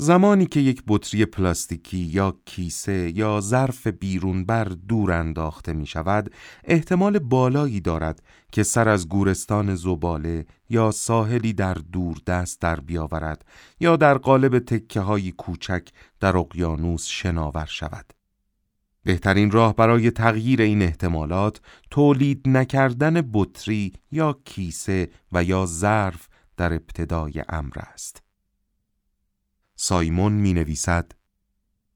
زمانی 0.00 0.46
که 0.46 0.60
یک 0.60 0.82
بطری 0.88 1.24
پلاستیکی 1.24 1.98
یا 1.98 2.36
کیسه 2.44 3.12
یا 3.16 3.40
ظرف 3.40 3.86
بیرونبر 3.86 4.64
دور 4.64 5.12
انداخته 5.12 5.72
می 5.72 5.86
شود، 5.86 6.32
احتمال 6.64 7.18
بالایی 7.18 7.80
دارد 7.80 8.22
که 8.52 8.62
سر 8.62 8.88
از 8.88 9.08
گورستان 9.08 9.74
زباله 9.74 10.46
یا 10.68 10.90
ساحلی 10.90 11.52
در 11.52 11.74
دور 11.74 12.16
دست 12.26 12.60
در 12.60 12.80
بیاورد 12.80 13.44
یا 13.80 13.96
در 13.96 14.18
قالب 14.18 14.58
تکه 14.58 15.00
های 15.00 15.32
کوچک 15.32 15.88
در 16.20 16.36
اقیانوس 16.36 17.06
شناور 17.06 17.66
شود. 17.66 18.12
بهترین 19.02 19.50
راه 19.50 19.74
برای 19.74 20.10
تغییر 20.10 20.62
این 20.62 20.82
احتمالات 20.82 21.60
تولید 21.90 22.48
نکردن 22.48 23.30
بطری 23.32 23.92
یا 24.12 24.40
کیسه 24.44 25.10
و 25.32 25.44
یا 25.44 25.66
ظرف 25.66 26.28
در 26.56 26.72
ابتدای 26.72 27.42
امر 27.48 27.74
است. 27.78 28.29
سایمون 29.82 30.32
می 30.32 30.52
نویسد 30.52 31.12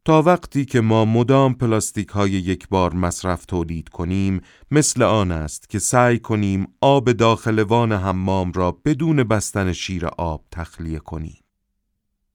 تا 0.05 0.23
وقتی 0.23 0.64
که 0.64 0.81
ما 0.81 1.05
مدام 1.05 1.55
پلاستیک 1.55 2.09
های 2.09 2.31
یک 2.31 2.68
بار 2.68 2.94
مصرف 2.94 3.44
تولید 3.44 3.88
کنیم 3.88 4.40
مثل 4.70 5.03
آن 5.03 5.33
است 5.33 5.68
که 5.68 5.79
سعی 5.79 6.18
کنیم 6.18 6.66
آب 6.81 7.12
داخل 7.12 7.59
وان 7.59 7.92
حمام 7.92 8.53
را 8.53 8.73
بدون 8.73 9.25
بستن 9.25 9.73
شیر 9.73 10.07
آب 10.07 10.44
تخلیه 10.51 10.99
کنیم. 10.99 11.44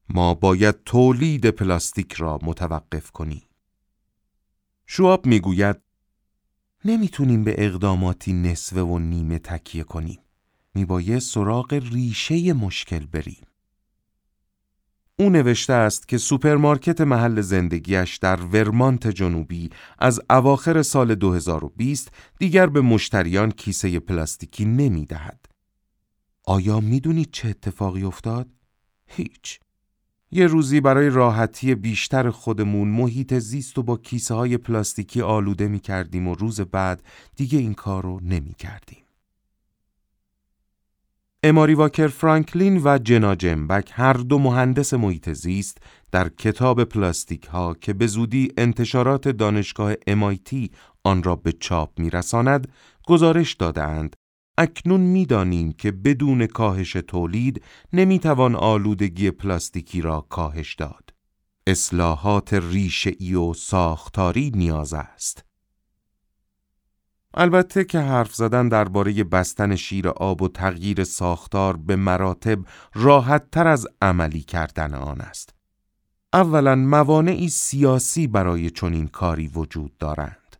ما 0.09 0.33
باید 0.33 0.83
تولید 0.83 1.49
پلاستیک 1.49 2.13
را 2.13 2.39
متوقف 2.43 3.11
کنیم. 3.11 3.43
شواب 4.85 5.25
می‌گوید 5.25 5.75
نمی‌تونیم 6.85 7.43
به 7.43 7.55
اقداماتی 7.57 8.33
نصفه 8.33 8.81
و 8.81 8.99
نیمه 8.99 9.39
تکیه 9.39 9.83
کنیم. 9.83 10.19
میباید 10.75 11.19
سراغ 11.19 11.73
ریشه 11.73 12.53
مشکل 12.53 13.05
بریم. 13.05 13.48
او 15.19 15.29
نوشته 15.29 15.73
است 15.73 16.07
که 16.07 16.17
سوپرمارکت 16.17 17.01
محل 17.01 17.41
زندگیش 17.41 18.17
در 18.17 18.41
ورمانت 18.41 19.07
جنوبی 19.07 19.69
از 19.99 20.21
اواخر 20.29 20.81
سال 20.81 21.15
2020 21.15 22.11
دیگر 22.39 22.67
به 22.67 22.81
مشتریان 22.81 23.51
کیسه 23.51 23.99
پلاستیکی 23.99 24.65
نمی 24.65 25.05
دهد. 25.05 25.45
آیا 26.43 26.79
می‌دونید 26.79 27.29
چه 27.31 27.49
اتفاقی 27.49 28.03
افتاد؟ 28.03 28.47
هیچ. 29.07 29.59
یه 30.31 30.47
روزی 30.47 30.81
برای 30.81 31.09
راحتی 31.09 31.75
بیشتر 31.75 32.29
خودمون 32.29 32.87
محیط 32.87 33.33
زیست 33.33 33.77
رو 33.77 33.83
با 33.83 33.97
کیسه 33.97 34.33
های 34.33 34.57
پلاستیکی 34.57 35.21
آلوده 35.21 35.67
می 35.67 35.79
کردیم 35.79 36.27
و 36.27 36.35
روز 36.35 36.61
بعد 36.61 37.03
دیگه 37.35 37.59
این 37.59 37.73
کار 37.73 38.03
رو 38.03 38.19
نمی 38.23 38.53
کردیم. 38.53 39.08
اماری 41.43 41.73
واکر 41.73 42.07
فرانکلین 42.07 42.81
و 42.83 42.97
جنا 42.97 43.35
جنبک 43.35 43.91
هر 43.93 44.13
دو 44.13 44.39
مهندس 44.39 44.93
محیط 44.93 45.29
زیست 45.29 45.77
در 46.11 46.29
کتاب 46.29 46.83
پلاستیک 46.83 47.45
ها 47.45 47.73
که 47.73 47.93
به 47.93 48.07
زودی 48.07 48.51
انتشارات 48.57 49.27
دانشگاه 49.27 49.93
MIT 49.93 50.69
آن 51.03 51.23
را 51.23 51.35
به 51.35 51.51
چاپ 51.51 51.99
میرساند 51.99 52.71
گزارش 53.07 53.53
دادهاند 53.53 54.15
اکنون 54.57 55.01
می‌دانیم 55.01 55.71
که 55.71 55.91
بدون 55.91 56.47
کاهش 56.47 56.93
تولید 56.93 57.63
نمی‌توان 57.93 58.55
آلودگی 58.55 59.31
پلاستیکی 59.31 60.01
را 60.01 60.21
کاهش 60.29 60.75
داد. 60.75 61.09
اصلاحات 61.67 62.53
ریشه‌ای 62.53 63.35
و 63.35 63.53
ساختاری 63.53 64.51
نیاز 64.55 64.93
است. 64.93 65.48
البته 67.33 67.83
که 67.83 67.99
حرف 67.99 68.35
زدن 68.35 68.69
درباره 68.69 69.23
بستن 69.23 69.75
شیر 69.75 70.07
آب 70.07 70.41
و 70.41 70.47
تغییر 70.47 71.03
ساختار 71.03 71.77
به 71.77 71.95
مراتب 71.95 72.59
راحت 72.93 73.51
تر 73.51 73.67
از 73.67 73.87
عملی 74.01 74.41
کردن 74.41 74.93
آن 74.93 75.21
است. 75.21 75.53
اولا 76.33 76.75
موانعی 76.75 77.49
سیاسی 77.49 78.27
برای 78.27 78.69
چنین 78.69 79.07
کاری 79.07 79.47
وجود 79.47 79.97
دارند. 79.97 80.55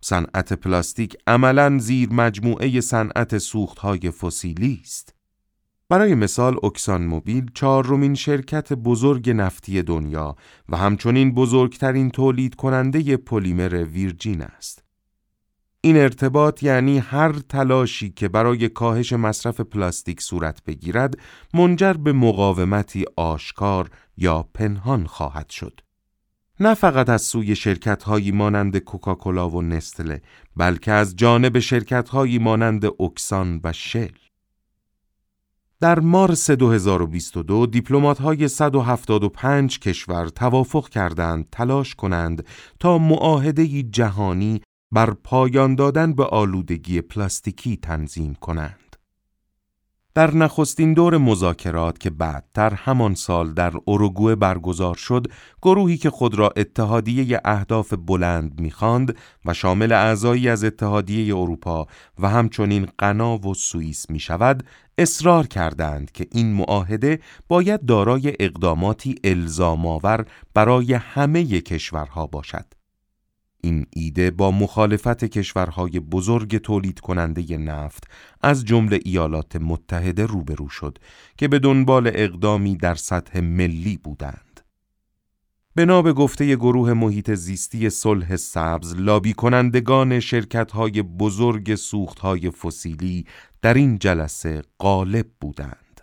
صنعت 0.00 0.52
پلاستیک 0.52 1.16
عملا 1.26 1.78
زیر 1.78 2.12
مجموعه 2.12 2.80
صنعت 2.80 3.38
سوختهای 3.38 4.10
فسیلی 4.10 4.80
است. 4.82 5.14
برای 5.88 6.14
مثال 6.14 6.56
اکسان 6.62 7.04
موبیل 7.04 7.50
چهارمین 7.54 8.14
شرکت 8.14 8.72
بزرگ 8.72 9.30
نفتی 9.30 9.82
دنیا 9.82 10.36
و 10.68 10.76
همچنین 10.76 11.34
بزرگترین 11.34 12.10
تولید 12.10 12.54
کننده 12.54 13.16
پلیمر 13.16 13.84
ویرجین 13.84 14.42
است. 14.42 14.85
این 15.86 15.96
ارتباط 15.96 16.62
یعنی 16.62 16.98
هر 16.98 17.32
تلاشی 17.32 18.10
که 18.10 18.28
برای 18.28 18.68
کاهش 18.68 19.12
مصرف 19.12 19.60
پلاستیک 19.60 20.20
صورت 20.20 20.64
بگیرد 20.64 21.14
منجر 21.54 21.92
به 21.92 22.12
مقاومتی 22.12 23.04
آشکار 23.16 23.90
یا 24.16 24.48
پنهان 24.54 25.06
خواهد 25.06 25.50
شد. 25.50 25.80
نه 26.60 26.74
فقط 26.74 27.08
از 27.08 27.22
سوی 27.22 27.56
شرکت‌هایی 27.56 28.32
مانند 28.32 28.78
کوکاکولا 28.78 29.50
و 29.50 29.62
نستله 29.62 30.22
بلکه 30.56 30.92
از 30.92 31.16
جانب 31.16 31.58
شرکت‌هایی 31.58 32.38
مانند 32.38 32.84
اوکسان 32.98 33.60
و 33.64 33.72
شل. 33.72 34.12
در 35.80 36.00
مارس 36.00 36.50
2022 36.50 37.66
دیپلمات 37.66 38.18
های 38.18 38.48
175 38.48 39.78
کشور 39.78 40.28
توافق 40.28 40.88
کردند 40.88 41.48
تلاش 41.52 41.94
کنند 41.94 42.46
تا 42.80 42.98
معاهده 42.98 43.82
جهانی 43.82 44.60
بر 44.96 45.10
پایان 45.10 45.74
دادن 45.74 46.12
به 46.12 46.24
آلودگی 46.24 47.00
پلاستیکی 47.00 47.76
تنظیم 47.76 48.34
کنند. 48.34 48.96
در 50.14 50.34
نخستین 50.34 50.94
دور 50.94 51.18
مذاکرات 51.18 51.98
که 51.98 52.10
بعدتر 52.10 52.74
همان 52.74 53.14
سال 53.14 53.54
در 53.54 53.72
اوروگوئه 53.84 54.34
برگزار 54.34 54.94
شد، 54.94 55.26
گروهی 55.62 55.96
که 55.96 56.10
خود 56.10 56.34
را 56.34 56.52
اتحادیه 56.56 57.40
اهداف 57.44 57.94
بلند 58.06 58.60
می‌خواند 58.60 59.16
و 59.44 59.54
شامل 59.54 59.92
اعضایی 59.92 60.48
از 60.48 60.64
اتحادیه 60.64 61.36
اروپا 61.36 61.86
و 62.18 62.28
همچنین 62.28 62.86
غنا 62.98 63.38
و 63.38 63.54
سوئیس 63.54 64.10
می 64.10 64.20
شود، 64.20 64.66
اصرار 64.98 65.46
کردند 65.46 66.12
که 66.12 66.26
این 66.32 66.52
معاهده 66.52 67.20
باید 67.48 67.86
دارای 67.86 68.32
اقداماتی 68.40 69.14
الزام 69.24 69.86
آور 69.86 70.26
برای 70.54 70.94
همه 70.94 71.60
کشورها 71.60 72.26
باشد. 72.26 72.64
این 73.66 73.86
ایده 73.90 74.30
با 74.30 74.50
مخالفت 74.50 75.24
کشورهای 75.24 76.00
بزرگ 76.00 76.58
تولید 76.58 77.00
کننده 77.00 77.56
نفت 77.56 78.04
از 78.42 78.64
جمله 78.64 79.00
ایالات 79.04 79.56
متحده 79.56 80.26
روبرو 80.26 80.68
شد 80.68 80.98
که 81.38 81.48
به 81.48 81.58
دنبال 81.58 82.10
اقدامی 82.14 82.76
در 82.76 82.94
سطح 82.94 83.40
ملی 83.40 83.96
بودند. 83.96 84.60
بنا 85.76 86.02
به 86.02 86.12
گفته 86.12 86.56
گروه 86.56 86.92
محیط 86.92 87.30
زیستی 87.30 87.90
صلح 87.90 88.36
سبز 88.36 88.94
لابی 88.96 89.32
کنندگان 89.32 90.20
شرکت 90.20 90.72
های 90.72 91.02
بزرگ 91.02 91.74
سوخت 91.74 92.18
های 92.18 92.50
فسیلی 92.50 93.26
در 93.62 93.74
این 93.74 93.98
جلسه 93.98 94.62
غالب 94.80 95.26
بودند. 95.40 96.00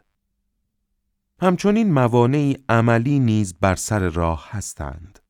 همچنین 1.42 1.92
موانعی 1.94 2.58
عملی 2.70 3.20
نیز 3.20 3.54
بر 3.62 3.76
سر 3.76 4.10
راه 4.10 4.48
هستند. 4.52 5.23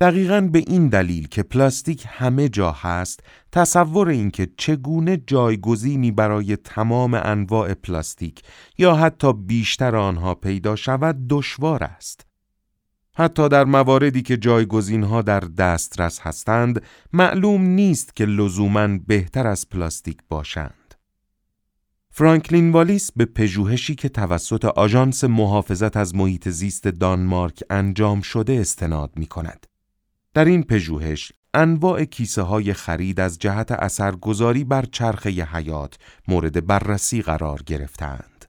دقیقا 0.00 0.40
به 0.40 0.58
این 0.58 0.88
دلیل 0.88 1.28
که 1.28 1.42
پلاستیک 1.42 2.04
همه 2.08 2.48
جا 2.48 2.72
هست 2.72 3.20
تصور 3.52 4.08
اینکه 4.08 4.48
چگونه 4.56 5.16
جایگزینی 5.26 6.10
برای 6.10 6.56
تمام 6.56 7.14
انواع 7.14 7.74
پلاستیک 7.74 8.42
یا 8.78 8.94
حتی 8.94 9.32
بیشتر 9.32 9.96
آنها 9.96 10.34
پیدا 10.34 10.76
شود 10.76 11.16
دشوار 11.28 11.84
است. 11.84 12.26
حتی 13.14 13.48
در 13.48 13.64
مواردی 13.64 14.22
که 14.22 14.36
جایگزین 14.36 15.02
ها 15.02 15.22
در 15.22 15.40
دسترس 15.40 16.20
هستند 16.20 16.82
معلوم 17.12 17.62
نیست 17.62 18.16
که 18.16 18.24
لزوما 18.24 18.88
بهتر 19.06 19.46
از 19.46 19.68
پلاستیک 19.68 20.18
باشند. 20.28 20.94
فرانکلین 22.10 22.72
والیس 22.72 23.12
به 23.16 23.24
پژوهشی 23.24 23.94
که 23.94 24.08
توسط 24.08 24.64
آژانس 24.64 25.24
محافظت 25.24 25.96
از 25.96 26.14
محیط 26.14 26.48
زیست 26.48 26.88
دانمارک 26.88 27.62
انجام 27.70 28.20
شده 28.20 28.52
استناد 28.52 29.10
می 29.16 29.26
کند. 29.26 29.69
در 30.34 30.44
این 30.44 30.62
پژوهش 30.62 31.32
انواع 31.54 32.04
کیسه 32.04 32.42
های 32.42 32.72
خرید 32.72 33.20
از 33.20 33.38
جهت 33.38 33.72
اثرگذاری 33.72 34.64
بر 34.64 34.84
چرخه 34.92 35.30
حیات 35.30 35.98
مورد 36.28 36.66
بررسی 36.66 37.22
قرار 37.22 37.62
گرفتند. 37.66 38.44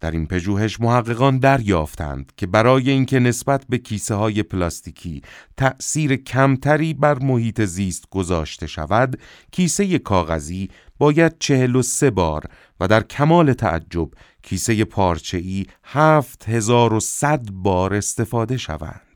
در 0.00 0.10
این 0.10 0.26
پژوهش 0.26 0.80
محققان 0.80 1.38
دریافتند 1.38 2.32
که 2.36 2.46
برای 2.46 2.90
اینکه 2.90 3.18
نسبت 3.18 3.64
به 3.68 3.78
کیسه 3.78 4.14
های 4.14 4.42
پلاستیکی 4.42 5.22
تأثیر 5.56 6.16
کمتری 6.16 6.94
بر 6.94 7.18
محیط 7.18 7.60
زیست 7.60 8.04
گذاشته 8.10 8.66
شود، 8.66 9.18
کیسه 9.52 9.98
کاغذی 9.98 10.70
باید 10.98 11.38
چهل 11.38 11.76
و 11.76 11.82
سه 11.82 12.10
بار 12.10 12.44
و 12.80 12.88
در 12.88 13.02
کمال 13.02 13.52
تعجب 13.52 14.08
کیسه 14.42 14.84
پارچه‌ای 14.84 15.66
هفت 15.84 16.48
هزار 16.48 16.92
و 16.92 17.00
صد 17.00 17.50
بار 17.50 17.94
استفاده 17.94 18.56
شوند. 18.56 19.07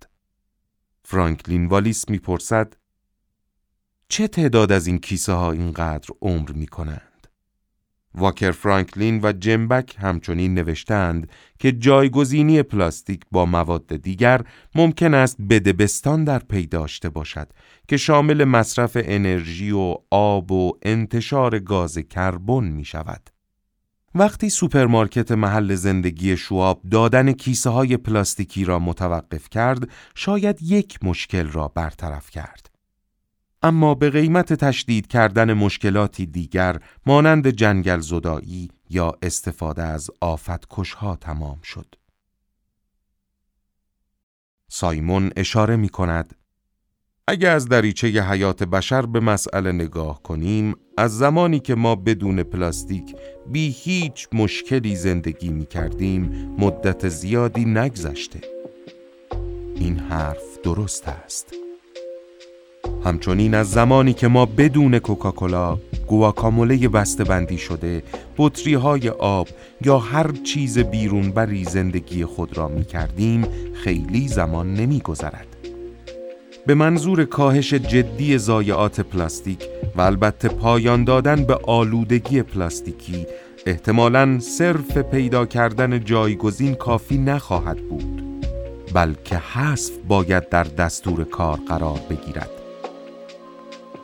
فرانکلین 1.13 1.67
والیس 1.67 2.09
می‌پرسد 2.09 2.77
چه 4.09 4.29
تعداد 4.29 4.73
از 4.73 4.87
این 4.87 4.99
کیسه 4.99 5.33
ها 5.33 5.53
اینقدر 5.53 6.09
عمر 6.23 6.53
می 6.53 6.67
کنند؟ 6.67 7.27
واکر 8.15 8.51
فرانکلین 8.51 9.21
و 9.23 9.33
جمبک 9.33 9.97
همچنین 9.99 10.55
نوشتند 10.55 11.31
که 11.59 11.73
جایگزینی 11.73 12.63
پلاستیک 12.63 13.23
با 13.31 13.47
مواد 13.47 13.97
دیگر 13.97 14.41
ممکن 14.75 15.15
است 15.15 15.37
بدبستان 15.51 16.25
در 16.25 16.39
پی 16.39 16.67
داشته 16.67 17.09
باشد 17.09 17.53
که 17.89 17.97
شامل 17.97 18.45
مصرف 18.45 18.97
انرژی 19.01 19.71
و 19.71 19.97
آب 20.11 20.53
و 20.53 20.73
انتشار 20.83 21.59
گاز 21.59 21.99
کربن 21.99 22.65
می 22.65 22.85
شود. 22.85 23.31
وقتی 24.15 24.51
سوپرمارکت 24.51 25.33
محل 25.33 25.75
زندگی 25.75 26.37
شواب 26.37 26.83
دادن 26.91 27.33
کیسه 27.33 27.71
های 27.71 27.97
پلاستیکی 27.97 28.65
را 28.65 28.79
متوقف 28.79 29.49
کرد، 29.49 29.89
شاید 30.15 30.63
یک 30.63 31.05
مشکل 31.05 31.47
را 31.47 31.69
برطرف 31.69 32.31
کرد. 32.31 32.71
اما 33.63 33.95
به 33.95 34.11
قیمت 34.11 34.53
تشدید 34.53 35.07
کردن 35.07 35.53
مشکلاتی 35.53 36.27
دیگر 36.27 36.79
مانند 37.07 37.49
جنگل 37.49 38.01
زدایی 38.01 38.71
یا 38.91 39.13
استفاده 39.23 39.83
از 39.83 40.11
آفت 40.21 40.67
کشها 40.71 41.17
تمام 41.17 41.61
شد. 41.63 41.95
سایمون 44.69 45.31
اشاره 45.37 45.77
می 45.77 45.89
کند 45.89 46.35
اگر 47.29 47.55
از 47.55 47.69
دریچه 47.69 48.09
حیات 48.09 48.63
بشر 48.63 49.07
به 49.07 49.21
مسئله 49.21 49.73
نگاه 49.73 50.23
کنیم 50.23 50.75
از 50.97 51.19
زمانی 51.19 51.61
که 51.61 51.75
ما 51.75 51.95
بدون 51.95 52.43
پلاستیک 52.43 53.15
بی 53.53 53.71
هیچ 53.71 54.29
مشکلی 54.33 54.97
زندگی 54.97 55.49
می 55.49 55.67
کردیم 55.67 56.55
مدت 56.59 57.09
زیادی 57.09 57.65
نگذشته 57.65 58.41
این 59.77 59.99
حرف 59.99 60.59
درست 60.65 61.09
است 61.09 61.55
همچنین 63.05 63.55
از 63.55 63.71
زمانی 63.71 64.13
که 64.13 64.29
ما 64.29 64.47
بدون 64.47 64.99
کوکاکولا، 64.99 65.79
گواکاموله 66.07 66.89
بسته 66.89 67.25
بندی 67.25 67.59
شده، 67.59 68.03
بطری 68.39 68.75
های 68.75 69.09
آب 69.09 69.49
یا 69.85 69.99
هر 69.99 70.33
چیز 70.33 70.79
بیرون 70.79 71.31
بری 71.31 71.65
زندگی 71.65 72.25
خود 72.25 72.59
را 72.59 72.69
می 72.69 72.85
کردیم 72.85 73.47
خیلی 73.75 74.29
زمان 74.29 74.75
نمی 74.75 75.01
گذرد. 75.01 75.52
به 76.67 76.75
منظور 76.75 77.25
کاهش 77.25 77.75
جدی 77.75 78.39
ضایعات 78.39 79.01
پلاستیک 79.01 79.69
و 79.97 80.01
البته 80.01 80.49
پایان 80.49 81.05
دادن 81.05 81.45
به 81.45 81.55
آلودگی 81.55 82.43
پلاستیکی 82.43 83.27
احتمالاً 83.67 84.39
صرف 84.39 84.99
پیدا 84.99 85.47
کردن 85.47 86.05
جایگزین 86.05 86.75
کافی 86.75 87.19
نخواهد 87.19 87.89
بود 87.89 88.23
بلکه 88.95 89.37
حذف 89.37 89.91
باید 90.09 90.49
در 90.49 90.65
دستور 90.65 91.25
کار 91.25 91.59
قرار 91.69 92.01
بگیرد. 92.11 92.51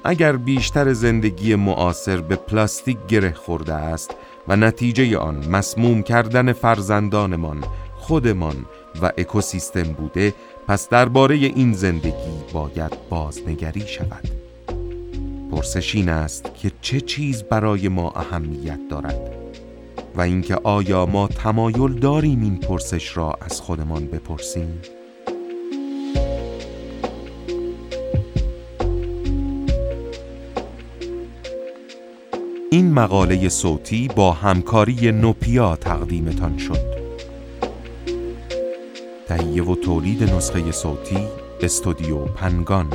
اگر 0.04 0.36
بیشتر 0.36 0.92
زندگی 0.92 1.54
معاصر 1.54 2.16
به 2.16 2.36
پلاستیک 2.36 2.98
گره 3.08 3.32
خورده 3.32 3.74
است 3.74 4.14
و 4.48 4.56
نتیجه 4.56 5.18
آن 5.18 5.48
مسموم 5.48 6.02
کردن 6.02 6.52
فرزندانمان، 6.52 7.64
خودمان 7.96 8.56
و 9.02 9.12
اکوسیستم 9.18 9.82
بوده 9.82 10.34
پس 10.68 10.88
درباره 10.88 11.34
این 11.34 11.72
زندگی 11.72 12.12
باید 12.52 12.92
بازنگری 13.10 13.86
شود. 13.86 14.28
پرسش 15.50 15.94
این 15.94 16.08
است 16.08 16.54
که 16.54 16.72
چه 16.80 17.00
چیز 17.00 17.42
برای 17.42 17.88
ما 17.88 18.10
اهمیت 18.10 18.78
دارد 18.90 19.30
و 20.14 20.20
اینکه 20.20 20.54
آیا 20.54 21.06
ما 21.06 21.28
تمایل 21.28 21.92
داریم 21.92 22.42
این 22.42 22.56
پرسش 22.56 23.16
را 23.16 23.38
از 23.40 23.60
خودمان 23.60 24.06
بپرسیم؟ 24.06 24.80
این 32.70 32.92
مقاله 32.92 33.48
صوتی 33.48 34.08
با 34.16 34.32
همکاری 34.32 35.12
نوپیا 35.12 35.76
تقدیمتان 35.76 36.58
شد. 36.58 36.97
تهیه 39.28 39.64
و 39.64 39.74
تولید 39.74 40.22
نسخه 40.22 40.72
صوتی 40.72 41.28
استودیو 41.60 42.18
پنگان. 42.18 42.88